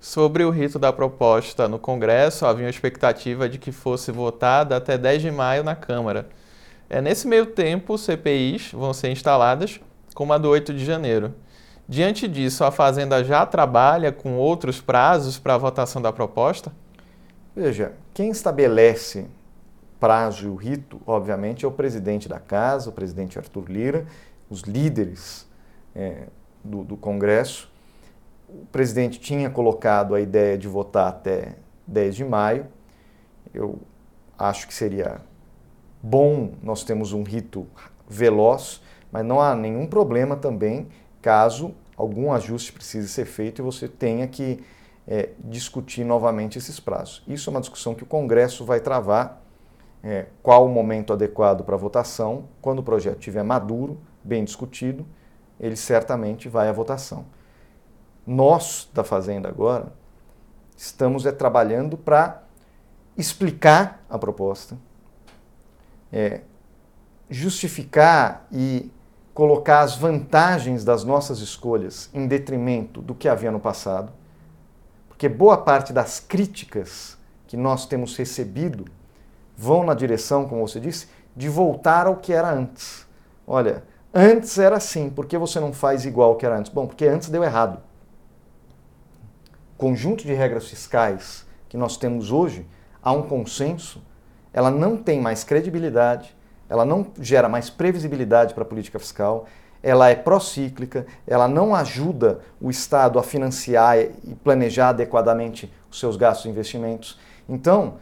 Sobre 0.00 0.42
o 0.42 0.50
rito 0.50 0.76
da 0.76 0.92
proposta 0.92 1.68
no 1.68 1.78
Congresso, 1.78 2.46
havia 2.46 2.64
uma 2.64 2.70
expectativa 2.70 3.48
de 3.48 3.58
que 3.58 3.70
fosse 3.70 4.10
votada 4.10 4.76
até 4.76 4.98
10 4.98 5.22
de 5.22 5.30
maio 5.30 5.62
na 5.62 5.76
Câmara. 5.76 6.26
É, 6.90 7.02
nesse 7.02 7.28
meio 7.28 7.46
tempo, 7.46 7.98
CPIs 7.98 8.72
vão 8.72 8.94
ser 8.94 9.10
instaladas, 9.10 9.78
como 10.14 10.32
a 10.32 10.38
do 10.38 10.48
8 10.48 10.72
de 10.72 10.84
janeiro. 10.84 11.34
Diante 11.86 12.26
disso, 12.26 12.64
a 12.64 12.70
Fazenda 12.70 13.22
já 13.22 13.44
trabalha 13.44 14.10
com 14.10 14.36
outros 14.36 14.80
prazos 14.80 15.38
para 15.38 15.54
a 15.54 15.58
votação 15.58 16.00
da 16.00 16.12
proposta? 16.12 16.72
Veja, 17.54 17.92
quem 18.14 18.30
estabelece 18.30 19.26
prazo 19.98 20.46
e 20.46 20.48
o 20.48 20.54
rito, 20.54 21.00
obviamente, 21.06 21.64
é 21.64 21.68
o 21.68 21.72
presidente 21.72 22.28
da 22.28 22.38
casa, 22.38 22.88
o 22.88 22.92
presidente 22.92 23.38
Arthur 23.38 23.70
Lira, 23.70 24.06
os 24.48 24.62
líderes 24.62 25.46
é, 25.94 26.26
do, 26.62 26.84
do 26.84 26.96
Congresso. 26.96 27.70
O 28.48 28.64
presidente 28.66 29.20
tinha 29.20 29.50
colocado 29.50 30.14
a 30.14 30.20
ideia 30.20 30.56
de 30.56 30.68
votar 30.68 31.08
até 31.08 31.56
10 31.86 32.16
de 32.16 32.24
maio. 32.24 32.66
Eu 33.52 33.78
acho 34.38 34.66
que 34.66 34.72
seria 34.72 35.20
bom 36.02 36.52
nós 36.62 36.84
temos 36.84 37.12
um 37.12 37.22
rito 37.22 37.66
veloz, 38.08 38.80
mas 39.10 39.24
não 39.24 39.40
há 39.40 39.54
nenhum 39.54 39.86
problema 39.86 40.36
também 40.36 40.88
caso 41.20 41.74
algum 41.96 42.32
ajuste 42.32 42.72
precise 42.72 43.08
ser 43.08 43.24
feito 43.24 43.60
e 43.60 43.62
você 43.62 43.88
tenha 43.88 44.26
que 44.28 44.64
é, 45.06 45.30
discutir 45.40 46.04
novamente 46.04 46.56
esses 46.56 46.78
prazos. 46.78 47.22
Isso 47.26 47.48
é 47.48 47.50
uma 47.50 47.60
discussão 47.60 47.94
que 47.94 48.04
o 48.04 48.06
Congresso 48.06 48.64
vai 48.64 48.78
travar. 48.78 49.42
É, 50.00 50.26
qual 50.42 50.64
o 50.64 50.68
momento 50.68 51.12
adequado 51.12 51.64
para 51.64 51.76
votação? 51.76 52.44
Quando 52.62 52.78
o 52.78 52.82
projeto 52.84 53.18
estiver 53.18 53.42
maduro, 53.42 53.98
bem 54.22 54.44
discutido, 54.44 55.04
ele 55.58 55.74
certamente 55.74 56.48
vai 56.48 56.68
à 56.68 56.72
votação. 56.72 57.24
Nós, 58.24 58.88
da 58.94 59.02
Fazenda, 59.02 59.48
agora, 59.48 59.92
estamos 60.76 61.26
é, 61.26 61.32
trabalhando 61.32 61.96
para 61.96 62.42
explicar 63.16 64.04
a 64.08 64.16
proposta, 64.16 64.78
é, 66.12 66.40
justificar 67.30 68.46
e 68.50 68.90
colocar 69.34 69.80
as 69.80 69.96
vantagens 69.96 70.84
das 70.84 71.04
nossas 71.04 71.38
escolhas 71.38 72.10
em 72.12 72.26
detrimento 72.26 73.00
do 73.00 73.14
que 73.14 73.28
havia 73.28 73.52
no 73.52 73.60
passado, 73.60 74.12
porque 75.08 75.28
boa 75.28 75.56
parte 75.58 75.92
das 75.92 76.18
críticas 76.18 77.16
que 77.46 77.56
nós 77.56 77.86
temos 77.86 78.16
recebido 78.16 78.84
vão 79.56 79.84
na 79.84 79.94
direção, 79.94 80.48
como 80.48 80.66
você 80.66 80.80
disse, 80.80 81.08
de 81.36 81.48
voltar 81.48 82.06
ao 82.06 82.16
que 82.16 82.32
era 82.32 82.50
antes. 82.50 83.06
Olha, 83.46 83.84
antes 84.12 84.58
era 84.58 84.76
assim, 84.76 85.08
por 85.08 85.26
que 85.26 85.38
você 85.38 85.60
não 85.60 85.72
faz 85.72 86.04
igual 86.04 86.30
ao 86.30 86.36
que 86.36 86.44
era 86.44 86.58
antes? 86.58 86.72
Bom, 86.72 86.86
porque 86.86 87.06
antes 87.06 87.28
deu 87.28 87.44
errado. 87.44 87.80
O 89.74 89.78
conjunto 89.78 90.24
de 90.24 90.34
regras 90.34 90.68
fiscais 90.68 91.46
que 91.68 91.76
nós 91.76 91.96
temos 91.96 92.32
hoje, 92.32 92.66
há 93.00 93.12
um 93.12 93.22
consenso 93.22 94.02
ela 94.52 94.70
não 94.70 94.96
tem 94.96 95.20
mais 95.20 95.44
credibilidade, 95.44 96.36
ela 96.68 96.84
não 96.84 97.06
gera 97.20 97.48
mais 97.48 97.70
previsibilidade 97.70 98.54
para 98.54 98.62
a 98.62 98.66
política 98.66 98.98
fiscal, 98.98 99.46
ela 99.82 100.08
é 100.08 100.14
procíclica, 100.14 101.06
ela 101.26 101.46
não 101.46 101.74
ajuda 101.74 102.40
o 102.60 102.70
Estado 102.70 103.18
a 103.18 103.22
financiar 103.22 103.98
e 103.98 104.34
planejar 104.42 104.90
adequadamente 104.90 105.72
os 105.90 106.00
seus 106.00 106.16
gastos 106.16 106.46
e 106.46 106.48
investimentos. 106.48 107.18
Então, 107.48 107.94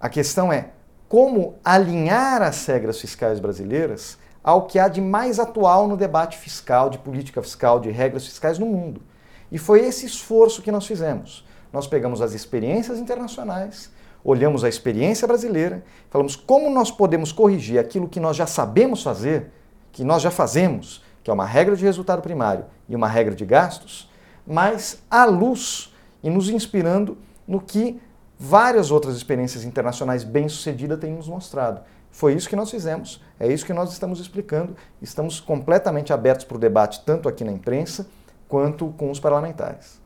a 0.00 0.08
questão 0.08 0.52
é 0.52 0.70
como 1.08 1.56
alinhar 1.62 2.40
as 2.40 2.64
regras 2.66 3.00
fiscais 3.00 3.38
brasileiras 3.38 4.18
ao 4.42 4.66
que 4.66 4.78
há 4.78 4.88
de 4.88 5.00
mais 5.00 5.38
atual 5.38 5.86
no 5.86 5.96
debate 5.96 6.38
fiscal, 6.38 6.90
de 6.90 6.98
política 6.98 7.42
fiscal, 7.42 7.78
de 7.78 7.90
regras 7.90 8.26
fiscais 8.26 8.58
no 8.58 8.66
mundo. 8.66 9.02
E 9.50 9.58
foi 9.58 9.80
esse 9.80 10.06
esforço 10.06 10.62
que 10.62 10.72
nós 10.72 10.86
fizemos. 10.86 11.46
Nós 11.72 11.86
pegamos 11.86 12.20
as 12.20 12.32
experiências 12.32 12.98
internacionais, 12.98 13.92
olhamos 14.24 14.64
a 14.64 14.68
experiência 14.68 15.26
brasileira, 15.26 15.84
falamos 16.10 16.36
como 16.36 16.70
nós 16.70 16.90
podemos 16.90 17.32
corrigir 17.32 17.78
aquilo 17.78 18.08
que 18.08 18.20
nós 18.20 18.36
já 18.36 18.46
sabemos 18.46 19.02
fazer, 19.02 19.50
que 19.90 20.04
nós 20.04 20.22
já 20.22 20.30
fazemos, 20.30 21.02
que 21.22 21.30
é 21.30 21.34
uma 21.34 21.46
regra 21.46 21.76
de 21.76 21.84
resultado 21.84 22.22
primário 22.22 22.64
e 22.88 22.94
uma 22.94 23.08
regra 23.08 23.34
de 23.34 23.44
gastos, 23.44 24.10
mas 24.46 25.02
à 25.10 25.24
luz 25.24 25.92
e 26.22 26.30
nos 26.30 26.48
inspirando 26.48 27.18
no 27.46 27.60
que 27.60 28.00
várias 28.38 28.90
outras 28.90 29.16
experiências 29.16 29.64
internacionais 29.64 30.24
bem-sucedidas 30.24 30.98
têm 30.98 31.12
nos 31.12 31.28
mostrado, 31.28 31.82
Foi 32.10 32.34
isso 32.34 32.48
que 32.48 32.54
nós 32.54 32.70
fizemos, 32.70 33.22
é 33.40 33.50
isso 33.50 33.64
que 33.64 33.72
nós 33.72 33.90
estamos 33.90 34.20
explicando. 34.20 34.76
Estamos 35.00 35.40
completamente 35.40 36.12
abertos 36.12 36.44
para 36.44 36.58
o 36.58 36.60
debate, 36.60 37.02
tanto 37.06 37.26
aqui 37.26 37.42
na 37.42 37.50
imprensa 37.50 38.06
quanto 38.46 38.88
com 38.98 39.10
os 39.10 39.18
parlamentares. 39.18 40.01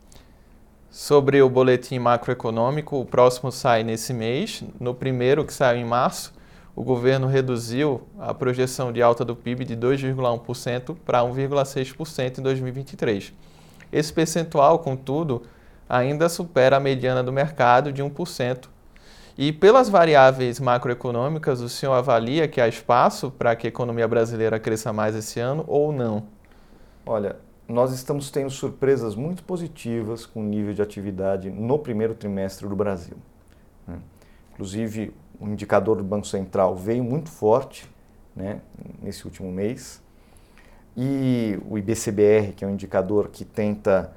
Sobre 0.89 1.41
o 1.41 1.49
boletim 1.49 1.99
macroeconômico, 1.99 2.99
o 2.99 3.05
próximo 3.05 3.51
sai 3.51 3.83
nesse 3.83 4.13
mês. 4.13 4.63
No 4.79 4.95
primeiro, 4.95 5.43
que 5.43 5.53
saiu 5.53 5.79
em 5.79 5.85
março, 5.85 6.33
o 6.73 6.83
governo 6.83 7.27
reduziu 7.27 8.07
a 8.17 8.33
projeção 8.33 8.91
de 8.91 9.01
alta 9.01 9.25
do 9.25 9.35
PIB 9.35 9.65
de 9.65 9.75
2,1% 9.75 10.95
para 11.05 11.19
1,6% 11.23 12.37
em 12.37 12.41
2023. 12.41 13.33
Esse 13.91 14.13
percentual, 14.13 14.79
contudo, 14.79 15.43
ainda 15.89 16.29
supera 16.29 16.77
a 16.77 16.79
mediana 16.79 17.21
do 17.21 17.33
mercado 17.33 17.91
de 17.91 18.01
1%. 18.01 18.69
E 19.37 19.51
pelas 19.51 19.89
variáveis 19.89 20.59
macroeconômicas, 20.59 21.61
o 21.61 21.69
senhor 21.69 21.93
avalia 21.93 22.47
que 22.47 22.61
há 22.61 22.67
espaço 22.67 23.29
para 23.29 23.55
que 23.55 23.67
a 23.67 23.69
economia 23.69 24.07
brasileira 24.07 24.59
cresça 24.59 24.93
mais 24.93 25.15
esse 25.15 25.39
ano 25.39 25.63
ou 25.67 25.91
não? 25.91 26.23
Olha, 27.05 27.35
nós 27.67 27.91
estamos 27.91 28.31
tendo 28.31 28.49
surpresas 28.49 29.13
muito 29.15 29.43
positivas 29.43 30.25
com 30.25 30.41
o 30.41 30.43
nível 30.43 30.73
de 30.73 30.81
atividade 30.81 31.49
no 31.49 31.77
primeiro 31.77 32.15
trimestre 32.15 32.67
do 32.67 32.75
Brasil. 32.75 33.17
Né? 33.85 33.99
Inclusive, 34.53 35.13
o 35.39 35.47
indicador 35.47 35.97
do 35.97 36.03
Banco 36.03 36.25
Central 36.25 36.75
veio 36.75 37.03
muito 37.03 37.29
forte 37.29 37.89
né, 38.35 38.61
nesse 39.01 39.25
último 39.25 39.51
mês. 39.51 40.01
E 40.95 41.59
o 41.69 41.77
IBCBR, 41.77 42.53
que 42.53 42.63
é 42.63 42.67
um 42.67 42.71
indicador 42.71 43.27
que 43.27 43.43
tenta, 43.43 44.13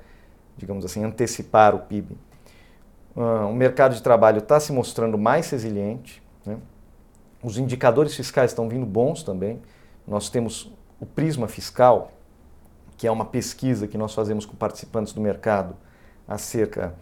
digamos 0.57 0.85
assim, 0.85 1.05
antecipar 1.05 1.75
o 1.75 1.81
PIB, 1.81 2.17
uh, 3.15 3.21
ah, 3.21 3.47
o 3.47 3.55
mercado 3.55 3.95
de 3.95 4.03
trabalho 4.03 4.39
está 4.39 4.59
se 4.61 4.73
mostrando 4.73 5.19
mais 5.19 5.51
resiliente. 5.51 6.23
Né? 6.47 6.57
Os 7.43 7.59
indicadores 7.59 8.15
fiscais 8.15 8.53
estão 8.53 8.69
vindo 8.69 8.87
bons 8.87 9.23
também. 9.23 9.61
Nós 10.07 10.31
temos 10.31 10.73
o 10.99 11.05
prisma 11.05 11.49
fiscal, 11.49 12.13
que 13.01 13.07
é 13.07 13.11
uma 13.11 13.25
pesquisa 13.25 13.89
que 13.89 13.97
nós 13.97 14.13
fazemos 14.13 14.45
com 14.45 14.55
participantes 14.55 15.15
do 15.15 15.23
mercado 15.23 15.75
acerca 16.29 16.95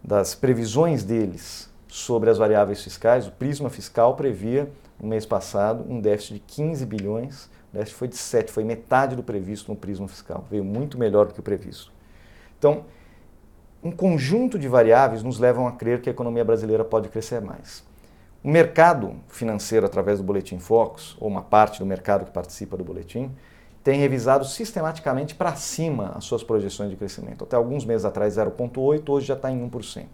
das 0.00 0.32
previsões 0.32 1.02
deles 1.02 1.68
sobre 1.88 2.30
as 2.30 2.38
variáveis 2.38 2.84
fiscais. 2.84 3.26
O 3.26 3.32
prisma 3.32 3.68
fiscal 3.68 4.14
previa, 4.14 4.70
no 5.00 5.08
mês 5.08 5.26
passado, 5.26 5.84
um 5.88 6.00
déficit 6.00 6.34
de 6.34 6.40
15 6.46 6.86
bilhões. 6.86 7.46
O 7.46 7.78
déficit 7.78 7.96
foi 7.96 8.06
de 8.06 8.16
7, 8.16 8.52
foi 8.52 8.62
metade 8.62 9.16
do 9.16 9.24
previsto 9.24 9.72
no 9.72 9.76
prisma 9.76 10.06
fiscal. 10.06 10.44
Veio 10.48 10.62
muito 10.62 10.96
melhor 10.96 11.26
do 11.26 11.34
que 11.34 11.40
o 11.40 11.42
previsto. 11.42 11.90
Então, 12.56 12.84
um 13.82 13.90
conjunto 13.90 14.56
de 14.56 14.68
variáveis 14.68 15.24
nos 15.24 15.40
levam 15.40 15.66
a 15.66 15.72
crer 15.72 16.00
que 16.00 16.08
a 16.08 16.12
economia 16.12 16.44
brasileira 16.44 16.84
pode 16.84 17.08
crescer 17.08 17.40
mais. 17.40 17.82
O 18.44 18.48
mercado 18.48 19.16
financeiro, 19.26 19.84
através 19.84 20.18
do 20.18 20.24
Boletim 20.24 20.60
Focus, 20.60 21.16
ou 21.18 21.26
uma 21.26 21.42
parte 21.42 21.80
do 21.80 21.86
mercado 21.86 22.24
que 22.24 22.30
participa 22.30 22.76
do 22.76 22.84
boletim, 22.84 23.34
tem 23.82 23.98
revisado 23.98 24.44
sistematicamente 24.44 25.34
para 25.34 25.54
cima 25.54 26.12
as 26.14 26.24
suas 26.24 26.42
projeções 26.42 26.90
de 26.90 26.96
crescimento. 26.96 27.44
Até 27.44 27.56
alguns 27.56 27.84
meses 27.84 28.04
atrás 28.04 28.36
0,8%, 28.36 29.08
hoje 29.08 29.26
já 29.26 29.34
está 29.34 29.50
em 29.50 29.68
1%. 29.68 30.06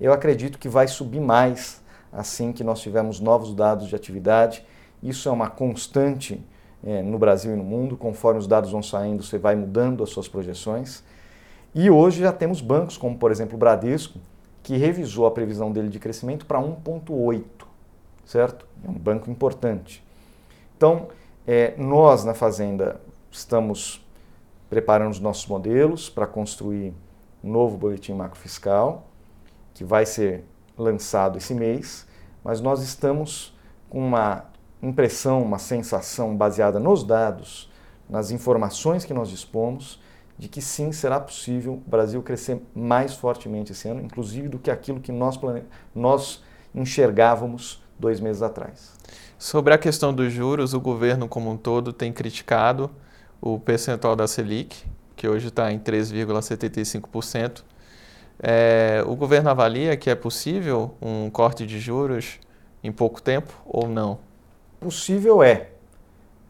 Eu 0.00 0.12
acredito 0.12 0.58
que 0.58 0.68
vai 0.68 0.86
subir 0.86 1.20
mais 1.20 1.80
assim 2.12 2.52
que 2.52 2.64
nós 2.64 2.80
tivermos 2.80 3.20
novos 3.20 3.54
dados 3.54 3.88
de 3.88 3.96
atividade. 3.96 4.64
Isso 5.02 5.28
é 5.28 5.32
uma 5.32 5.48
constante 5.48 6.44
é, 6.84 7.02
no 7.02 7.18
Brasil 7.18 7.52
e 7.52 7.56
no 7.56 7.64
mundo. 7.64 7.96
Conforme 7.96 8.38
os 8.38 8.46
dados 8.46 8.70
vão 8.70 8.82
saindo, 8.82 9.22
você 9.22 9.38
vai 9.38 9.54
mudando 9.54 10.02
as 10.02 10.10
suas 10.10 10.28
projeções. 10.28 11.02
E 11.74 11.88
hoje 11.88 12.20
já 12.20 12.32
temos 12.32 12.60
bancos, 12.60 12.96
como 12.96 13.16
por 13.16 13.30
exemplo 13.30 13.54
o 13.54 13.58
Bradesco, 13.58 14.18
que 14.62 14.76
revisou 14.76 15.26
a 15.26 15.30
previsão 15.30 15.70
dele 15.72 15.88
de 15.88 15.98
crescimento 15.98 16.44
para 16.44 16.60
1,8, 16.60 17.44
certo? 18.24 18.66
É 18.84 18.90
um 18.90 18.94
banco 18.94 19.30
importante. 19.30 20.02
Então, 20.76 21.08
é, 21.52 21.74
nós, 21.76 22.24
na 22.24 22.32
Fazenda, 22.32 23.00
estamos 23.28 24.06
preparando 24.68 25.10
os 25.10 25.18
nossos 25.18 25.48
modelos 25.48 26.08
para 26.08 26.24
construir 26.24 26.94
um 27.42 27.50
novo 27.50 27.76
boletim 27.76 28.12
macrofiscal, 28.14 29.08
que 29.74 29.82
vai 29.82 30.06
ser 30.06 30.44
lançado 30.78 31.38
esse 31.38 31.52
mês, 31.52 32.06
mas 32.44 32.60
nós 32.60 32.80
estamos 32.82 33.52
com 33.88 33.98
uma 33.98 34.44
impressão, 34.80 35.42
uma 35.42 35.58
sensação 35.58 36.36
baseada 36.36 36.78
nos 36.78 37.02
dados, 37.02 37.68
nas 38.08 38.30
informações 38.30 39.04
que 39.04 39.12
nós 39.12 39.28
dispomos, 39.28 40.00
de 40.38 40.46
que 40.46 40.62
sim, 40.62 40.92
será 40.92 41.18
possível 41.18 41.82
o 41.84 41.90
Brasil 41.90 42.22
crescer 42.22 42.62
mais 42.72 43.14
fortemente 43.14 43.72
esse 43.72 43.88
ano, 43.88 44.00
inclusive 44.00 44.48
do 44.48 44.60
que 44.60 44.70
aquilo 44.70 45.00
que 45.00 45.10
nós, 45.10 45.36
nós 45.92 46.44
enxergávamos 46.72 47.82
dois 48.00 48.18
meses 48.18 48.42
atrás. 48.42 48.92
Sobre 49.38 49.72
a 49.72 49.78
questão 49.78 50.12
dos 50.12 50.32
juros, 50.32 50.74
o 50.74 50.80
governo 50.80 51.28
como 51.28 51.50
um 51.50 51.56
todo 51.56 51.92
tem 51.92 52.12
criticado 52.12 52.90
o 53.40 53.58
percentual 53.58 54.16
da 54.16 54.26
Selic, 54.26 54.84
que 55.16 55.28
hoje 55.28 55.48
está 55.48 55.72
em 55.72 55.78
3,75%. 55.78 57.62
É, 58.42 59.04
o 59.06 59.14
governo 59.14 59.50
avalia 59.50 59.96
que 59.96 60.08
é 60.08 60.14
possível 60.14 60.94
um 61.00 61.30
corte 61.30 61.66
de 61.66 61.78
juros 61.78 62.38
em 62.82 62.90
pouco 62.90 63.20
tempo 63.20 63.52
ou 63.66 63.88
não? 63.88 64.18
Possível 64.80 65.42
é, 65.42 65.68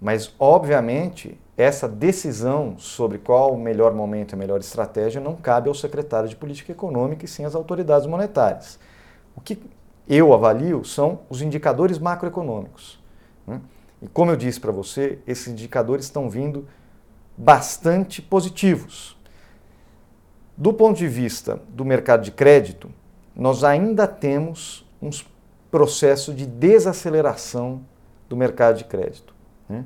mas 0.01 0.33
obviamente 0.39 1.37
essa 1.57 1.87
decisão 1.87 2.79
sobre 2.79 3.19
qual 3.19 3.53
o 3.53 3.59
melhor 3.59 3.93
momento 3.93 4.33
e 4.33 4.35
a 4.35 4.39
melhor 4.39 4.61
estratégia 4.61 5.21
não 5.21 5.37
cabe 5.37 5.69
ao 5.69 5.75
secretário 5.75 6.29
de 6.29 6.35
Política 6.35 6.73
Econômica 6.73 7.25
e 7.25 7.29
sim 7.29 7.45
às 7.45 7.55
autoridades 7.55 8.07
monetárias. 8.07 8.79
O 9.37 9.41
que 9.41 9.59
eu 10.13 10.35
avalio 10.35 10.85
são 10.85 11.21
os 11.31 11.41
indicadores 11.41 11.99
macroeconômicos. 11.99 12.99
Né? 13.47 13.61
E 14.03 14.09
como 14.09 14.33
eu 14.33 14.37
disse 14.37 14.59
para 14.59 14.73
você, 14.73 15.21
esses 15.25 15.47
indicadores 15.47 16.07
estão 16.07 16.29
vindo 16.29 16.67
bastante 17.37 18.21
positivos. 18.21 19.17
Do 20.57 20.73
ponto 20.73 20.99
de 20.99 21.07
vista 21.07 21.63
do 21.69 21.85
mercado 21.85 22.23
de 22.23 22.33
crédito, 22.33 22.91
nós 23.37 23.63
ainda 23.63 24.07
temos 24.07 24.85
um 25.01 25.11
processo 25.71 26.35
de 26.35 26.45
desaceleração 26.45 27.83
do 28.29 28.37
mercado 28.37 28.79
de 28.79 28.85
crédito. 28.85 29.33
Né? 29.69 29.85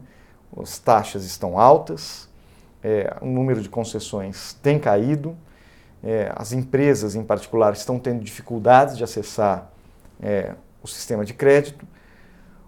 As 0.56 0.78
taxas 0.78 1.24
estão 1.24 1.58
altas, 1.58 2.28
é, 2.82 3.14
o 3.20 3.26
número 3.26 3.60
de 3.60 3.68
concessões 3.68 4.54
tem 4.62 4.78
caído, 4.78 5.36
é, 6.02 6.32
as 6.34 6.52
empresas, 6.52 7.14
em 7.14 7.22
particular, 7.22 7.72
estão 7.74 7.98
tendo 7.98 8.22
dificuldades 8.24 8.96
de 8.96 9.04
acessar 9.04 9.73
é, 10.22 10.54
o 10.82 10.86
sistema 10.86 11.24
de 11.24 11.34
crédito, 11.34 11.86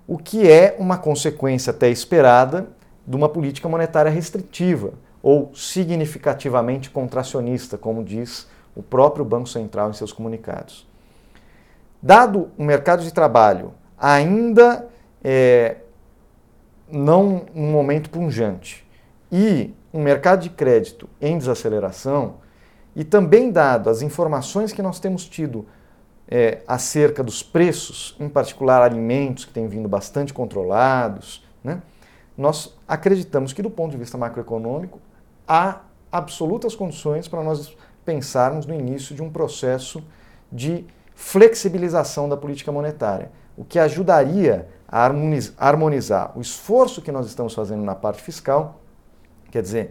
o 0.07 0.19
que 0.19 0.51
é 0.51 0.77
uma 0.79 0.97
consequência 0.97 1.71
até 1.71 1.89
esperada 1.89 2.69
de 3.07 3.17
uma 3.17 3.29
política 3.29 3.69
monetária 3.69 4.11
restritiva 4.11 4.95
ou 5.23 5.53
significativamente 5.55 6.91
contracionista, 6.91 7.77
como 7.77 8.05
diz 8.05 8.49
o 8.75 8.83
próprio 8.83 9.25
Banco 9.25 9.49
Central 9.49 9.91
em 9.91 9.93
seus 9.93 10.13
comunicados. 10.13 10.87
Dado 12.01 12.51
o 12.57 12.63
mercado 12.63 13.03
de 13.03 13.13
trabalho 13.13 13.75
ainda 13.99 14.87
é, 15.25 15.79
não 16.91 17.47
um 17.55 17.71
momento 17.71 18.11
punjante 18.11 18.87
e 19.33 19.75
um 19.93 20.03
mercado 20.03 20.43
de 20.43 20.51
crédito 20.51 21.09
em 21.21 21.39
desaceleração, 21.39 22.35
e 22.95 23.03
também 23.05 23.51
dado 23.51 23.91
as 23.91 24.03
informações 24.03 24.73
que 24.73 24.83
nós 24.83 25.01
temos 25.01 25.29
tido 25.29 25.67
é, 26.29 26.59
acerca 26.67 27.23
dos 27.23 27.43
preços, 27.43 28.17
em 28.19 28.29
particular 28.29 28.83
alimentos 28.83 29.45
que 29.45 29.53
têm 29.53 29.69
vindo 29.69 29.89
bastante 29.89 30.33
controlados, 30.35 31.45
né? 31.63 31.81
nós 32.37 32.77
acreditamos 32.87 33.53
que, 33.53 33.63
do 33.63 33.71
ponto 33.71 33.93
de 33.93 33.97
vista 33.97 34.19
macroeconômico, 34.19 35.01
há 35.47 35.81
absolutas 36.11 36.75
condições 36.75 37.29
para 37.29 37.43
nós 37.43 37.77
pensarmos 38.05 38.67
no 38.67 38.75
início 38.75 39.15
de 39.15 39.23
um 39.23 39.31
processo 39.31 40.03
de 40.51 40.85
flexibilização 41.15 42.29
da 42.29 42.37
política 42.37 42.71
monetária, 42.71 43.31
o 43.57 43.65
que 43.65 43.79
ajudaria 43.79 44.69
a 44.87 45.11
harmonizar 45.59 46.33
o 46.37 46.41
esforço 46.41 47.03
que 47.03 47.11
nós 47.11 47.27
estamos 47.27 47.55
fazendo 47.55 47.83
na 47.83 47.95
parte 47.95 48.23
fiscal, 48.23 48.81
quer 49.51 49.63
dizer, 49.63 49.91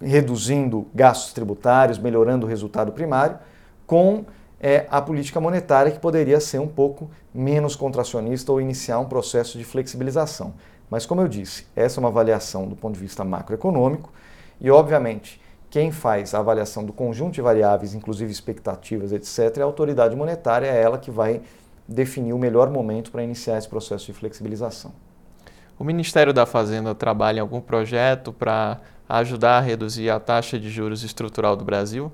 reduzindo 0.00 0.86
gastos 0.94 1.32
tributários, 1.32 1.98
melhorando 1.98 2.46
o 2.46 2.48
resultado 2.48 2.92
primário, 2.92 3.38
com 3.86 4.24
é 4.62 4.86
a 4.88 5.02
política 5.02 5.40
monetária 5.40 5.90
que 5.90 5.98
poderia 5.98 6.38
ser 6.38 6.60
um 6.60 6.68
pouco 6.68 7.10
menos 7.34 7.74
contracionista 7.74 8.52
ou 8.52 8.60
iniciar 8.60 9.00
um 9.00 9.06
processo 9.06 9.58
de 9.58 9.64
flexibilização. 9.64 10.54
Mas, 10.88 11.04
como 11.04 11.20
eu 11.20 11.26
disse, 11.26 11.66
essa 11.74 11.98
é 11.98 12.00
uma 12.00 12.10
avaliação 12.10 12.68
do 12.68 12.76
ponto 12.76 12.94
de 12.94 13.00
vista 13.00 13.24
macroeconômico 13.24 14.12
e, 14.60 14.70
obviamente, 14.70 15.40
quem 15.68 15.90
faz 15.90 16.34
a 16.34 16.38
avaliação 16.38 16.84
do 16.84 16.92
conjunto 16.92 17.32
de 17.32 17.40
variáveis, 17.40 17.94
inclusive 17.94 18.30
expectativas, 18.30 19.10
etc., 19.10 19.56
é 19.58 19.62
a 19.62 19.64
autoridade 19.64 20.14
monetária, 20.14 20.66
é 20.66 20.80
ela 20.80 20.98
que 20.98 21.10
vai 21.10 21.40
definir 21.88 22.32
o 22.32 22.38
melhor 22.38 22.70
momento 22.70 23.10
para 23.10 23.24
iniciar 23.24 23.58
esse 23.58 23.68
processo 23.68 24.06
de 24.06 24.12
flexibilização. 24.12 24.92
O 25.78 25.82
Ministério 25.82 26.32
da 26.32 26.46
Fazenda 26.46 26.94
trabalha 26.94 27.38
em 27.38 27.40
algum 27.40 27.60
projeto 27.60 28.32
para 28.32 28.80
ajudar 29.08 29.58
a 29.58 29.60
reduzir 29.60 30.10
a 30.10 30.20
taxa 30.20 30.58
de 30.60 30.70
juros 30.70 31.02
estrutural 31.02 31.56
do 31.56 31.64
Brasil? 31.64 32.12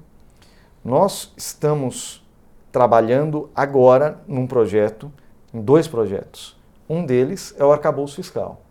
Nós 0.85 1.33
estamos 1.37 2.23
trabalhando 2.71 3.51
agora 3.55 4.21
num 4.27 4.47
projeto, 4.47 5.13
em 5.53 5.61
dois 5.61 5.89
projetos. 5.89 6.59
Um 6.89 7.05
deles 7.05 7.55
é 7.59 7.65
o 7.65 7.73
arcabouço 7.73 8.17
fiscal. 8.17 8.63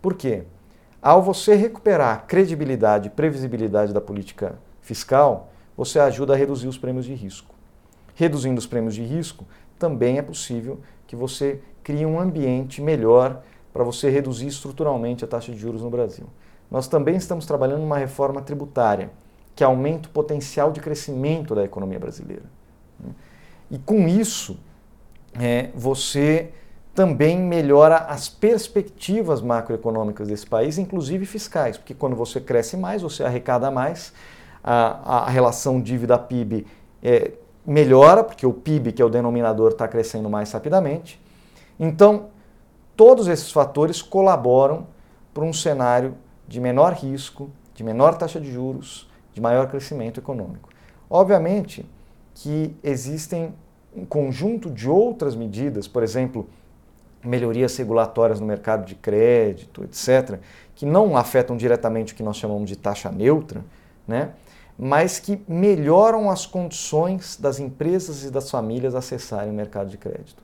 Por 0.00 0.14
quê? 0.14 0.44
Ao 1.00 1.22
você 1.22 1.54
recuperar 1.54 2.14
a 2.14 2.18
credibilidade 2.18 3.08
e 3.08 3.10
previsibilidade 3.10 3.92
da 3.92 4.00
política 4.00 4.58
fiscal, 4.80 5.50
você 5.76 5.98
ajuda 5.98 6.32
a 6.32 6.36
reduzir 6.36 6.68
os 6.68 6.78
prêmios 6.78 7.04
de 7.04 7.14
risco. 7.14 7.54
Reduzindo 8.14 8.58
os 8.58 8.66
prêmios 8.66 8.94
de 8.94 9.02
risco, 9.02 9.44
também 9.78 10.18
é 10.18 10.22
possível 10.22 10.80
que 11.06 11.14
você 11.14 11.60
crie 11.82 12.06
um 12.06 12.18
ambiente 12.18 12.80
melhor 12.80 13.42
para 13.72 13.84
você 13.84 14.08
reduzir 14.08 14.46
estruturalmente 14.46 15.24
a 15.24 15.28
taxa 15.28 15.52
de 15.52 15.58
juros 15.58 15.82
no 15.82 15.90
Brasil. 15.90 16.26
Nós 16.70 16.88
também 16.88 17.16
estamos 17.16 17.46
trabalhando 17.46 17.82
numa 17.82 17.98
reforma 17.98 18.40
tributária 18.40 19.10
que 19.54 19.62
aumenta 19.62 20.08
o 20.08 20.12
potencial 20.12 20.72
de 20.72 20.80
crescimento 20.80 21.54
da 21.54 21.62
economia 21.62 21.98
brasileira. 21.98 22.44
E 23.70 23.78
com 23.78 24.06
isso, 24.08 24.58
é, 25.38 25.70
você 25.74 26.50
também 26.94 27.38
melhora 27.38 27.96
as 27.96 28.28
perspectivas 28.28 29.42
macroeconômicas 29.42 30.28
desse 30.28 30.46
país, 30.46 30.78
inclusive 30.78 31.26
fiscais, 31.26 31.76
porque 31.76 31.94
quando 31.94 32.16
você 32.16 32.40
cresce 32.40 32.76
mais, 32.76 33.02
você 33.02 33.22
arrecada 33.22 33.70
mais, 33.70 34.12
a, 34.64 35.24
a 35.24 35.28
relação 35.28 35.80
dívida-PIB 35.80 36.66
é, 37.02 37.32
melhora, 37.66 38.24
porque 38.24 38.46
o 38.46 38.52
PIB, 38.52 38.92
que 38.92 39.02
é 39.02 39.04
o 39.04 39.10
denominador, 39.10 39.72
está 39.72 39.86
crescendo 39.86 40.30
mais 40.30 40.50
rapidamente. 40.52 41.20
Então, 41.78 42.28
todos 42.96 43.28
esses 43.28 43.52
fatores 43.52 44.00
colaboram 44.00 44.86
para 45.34 45.44
um 45.44 45.52
cenário 45.52 46.14
de 46.48 46.60
menor 46.60 46.94
risco, 46.94 47.50
de 47.74 47.84
menor 47.84 48.16
taxa 48.16 48.40
de 48.40 48.50
juros, 48.50 49.06
de 49.34 49.40
maior 49.40 49.68
crescimento 49.68 50.18
econômico. 50.18 50.70
Obviamente 51.10 51.84
que 52.36 52.76
existem 52.84 53.54
um 53.96 54.04
conjunto 54.04 54.70
de 54.70 54.90
outras 54.90 55.34
medidas, 55.34 55.88
por 55.88 56.02
exemplo, 56.02 56.46
melhorias 57.24 57.74
regulatórias 57.78 58.38
no 58.38 58.46
mercado 58.46 58.84
de 58.84 58.94
crédito, 58.94 59.82
etc., 59.84 60.38
que 60.74 60.84
não 60.84 61.16
afetam 61.16 61.56
diretamente 61.56 62.12
o 62.12 62.16
que 62.16 62.22
nós 62.22 62.36
chamamos 62.36 62.68
de 62.68 62.76
taxa 62.76 63.10
neutra, 63.10 63.64
né? 64.06 64.32
mas 64.78 65.18
que 65.18 65.40
melhoram 65.48 66.30
as 66.30 66.44
condições 66.44 67.38
das 67.40 67.58
empresas 67.58 68.22
e 68.22 68.30
das 68.30 68.50
famílias 68.50 68.94
acessarem 68.94 69.50
o 69.50 69.54
mercado 69.54 69.88
de 69.88 69.96
crédito. 69.96 70.42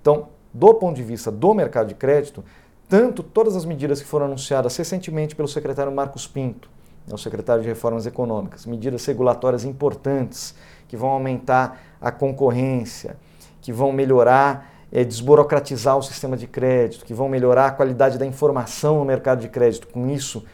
Então, 0.00 0.30
do 0.54 0.72
ponto 0.72 0.96
de 0.96 1.02
vista 1.02 1.30
do 1.30 1.52
mercado 1.52 1.88
de 1.88 1.94
crédito, 1.94 2.42
tanto 2.88 3.22
todas 3.22 3.54
as 3.54 3.66
medidas 3.66 4.00
que 4.00 4.08
foram 4.08 4.24
anunciadas 4.24 4.74
recentemente 4.74 5.36
pelo 5.36 5.48
secretário 5.48 5.92
Marcos 5.92 6.26
Pinto, 6.26 6.70
né, 7.06 7.14
o 7.14 7.18
secretário 7.18 7.62
de 7.62 7.68
Reformas 7.68 8.06
Econômicas, 8.06 8.64
medidas 8.64 9.04
regulatórias 9.04 9.64
importantes 9.64 10.54
que 10.88 10.96
vão 10.96 11.10
aumentar 11.10 11.80
a 12.00 12.10
concorrência, 12.10 13.16
que 13.60 13.72
vão 13.72 13.92
melhorar, 13.92 14.70
é, 14.92 15.04
desburocratizar 15.04 15.96
o 15.96 16.02
sistema 16.02 16.36
de 16.36 16.46
crédito, 16.46 17.04
que 17.04 17.14
vão 17.14 17.28
melhorar 17.28 17.66
a 17.66 17.70
qualidade 17.70 18.18
da 18.18 18.26
informação 18.26 18.98
no 18.98 19.04
mercado 19.04 19.40
de 19.40 19.48
crédito, 19.48 19.88
com 19.88 20.08
isso 20.08 20.44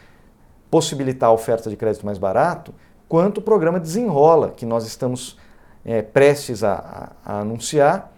possibilitar 0.71 1.29
a 1.29 1.33
oferta 1.33 1.69
de 1.69 1.77
crédito 1.77 2.07
mais 2.07 2.17
barato, 2.17 2.75
quanto 3.09 3.39
o 3.39 3.43
programa 3.43 3.79
Desenrola, 3.79 4.51
que 4.51 4.65
nós 4.65 4.87
estamos 4.87 5.39
é, 5.85 6.01
prestes 6.01 6.65
a, 6.65 7.13
a, 7.25 7.33
a 7.35 7.41
anunciar, 7.41 8.11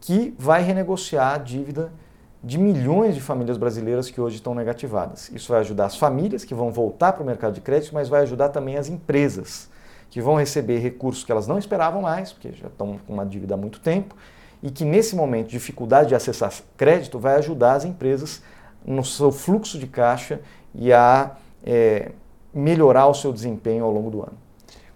que 0.00 0.34
vai 0.38 0.62
renegociar 0.62 1.34
a 1.34 1.38
dívida 1.38 1.92
de 2.42 2.58
milhões 2.58 3.14
de 3.14 3.20
famílias 3.20 3.56
brasileiras 3.56 4.10
que 4.10 4.20
hoje 4.20 4.36
estão 4.36 4.54
negativadas. 4.54 5.30
Isso 5.30 5.50
vai 5.50 5.60
ajudar 5.60 5.86
as 5.86 5.96
famílias 5.96 6.44
que 6.44 6.54
vão 6.54 6.70
voltar 6.70 7.12
para 7.12 7.22
o 7.22 7.26
mercado 7.26 7.54
de 7.54 7.60
crédito, 7.60 7.94
mas 7.94 8.08
vai 8.08 8.22
ajudar 8.22 8.50
também 8.50 8.76
as 8.76 8.88
empresas 8.88 9.70
que 10.10 10.20
vão 10.20 10.36
receber 10.36 10.78
recursos 10.78 11.24
que 11.24 11.32
elas 11.32 11.46
não 11.46 11.58
esperavam 11.58 12.02
mais, 12.02 12.32
porque 12.32 12.52
já 12.52 12.68
estão 12.68 12.98
com 13.06 13.12
uma 13.12 13.26
dívida 13.26 13.54
há 13.54 13.56
muito 13.56 13.80
tempo, 13.80 14.14
e 14.62 14.70
que 14.70 14.84
nesse 14.84 15.14
momento 15.14 15.48
de 15.48 15.52
dificuldade 15.52 16.08
de 16.08 16.14
acessar 16.14 16.52
crédito 16.76 17.18
vai 17.18 17.36
ajudar 17.36 17.74
as 17.74 17.84
empresas 17.84 18.42
no 18.84 19.04
seu 19.04 19.32
fluxo 19.32 19.78
de 19.78 19.86
caixa 19.86 20.40
e 20.74 20.92
a 20.92 21.32
é, 21.64 22.12
melhorar 22.52 23.06
o 23.06 23.14
seu 23.14 23.32
desempenho 23.32 23.84
ao 23.84 23.90
longo 23.90 24.10
do 24.10 24.22
ano. 24.22 24.38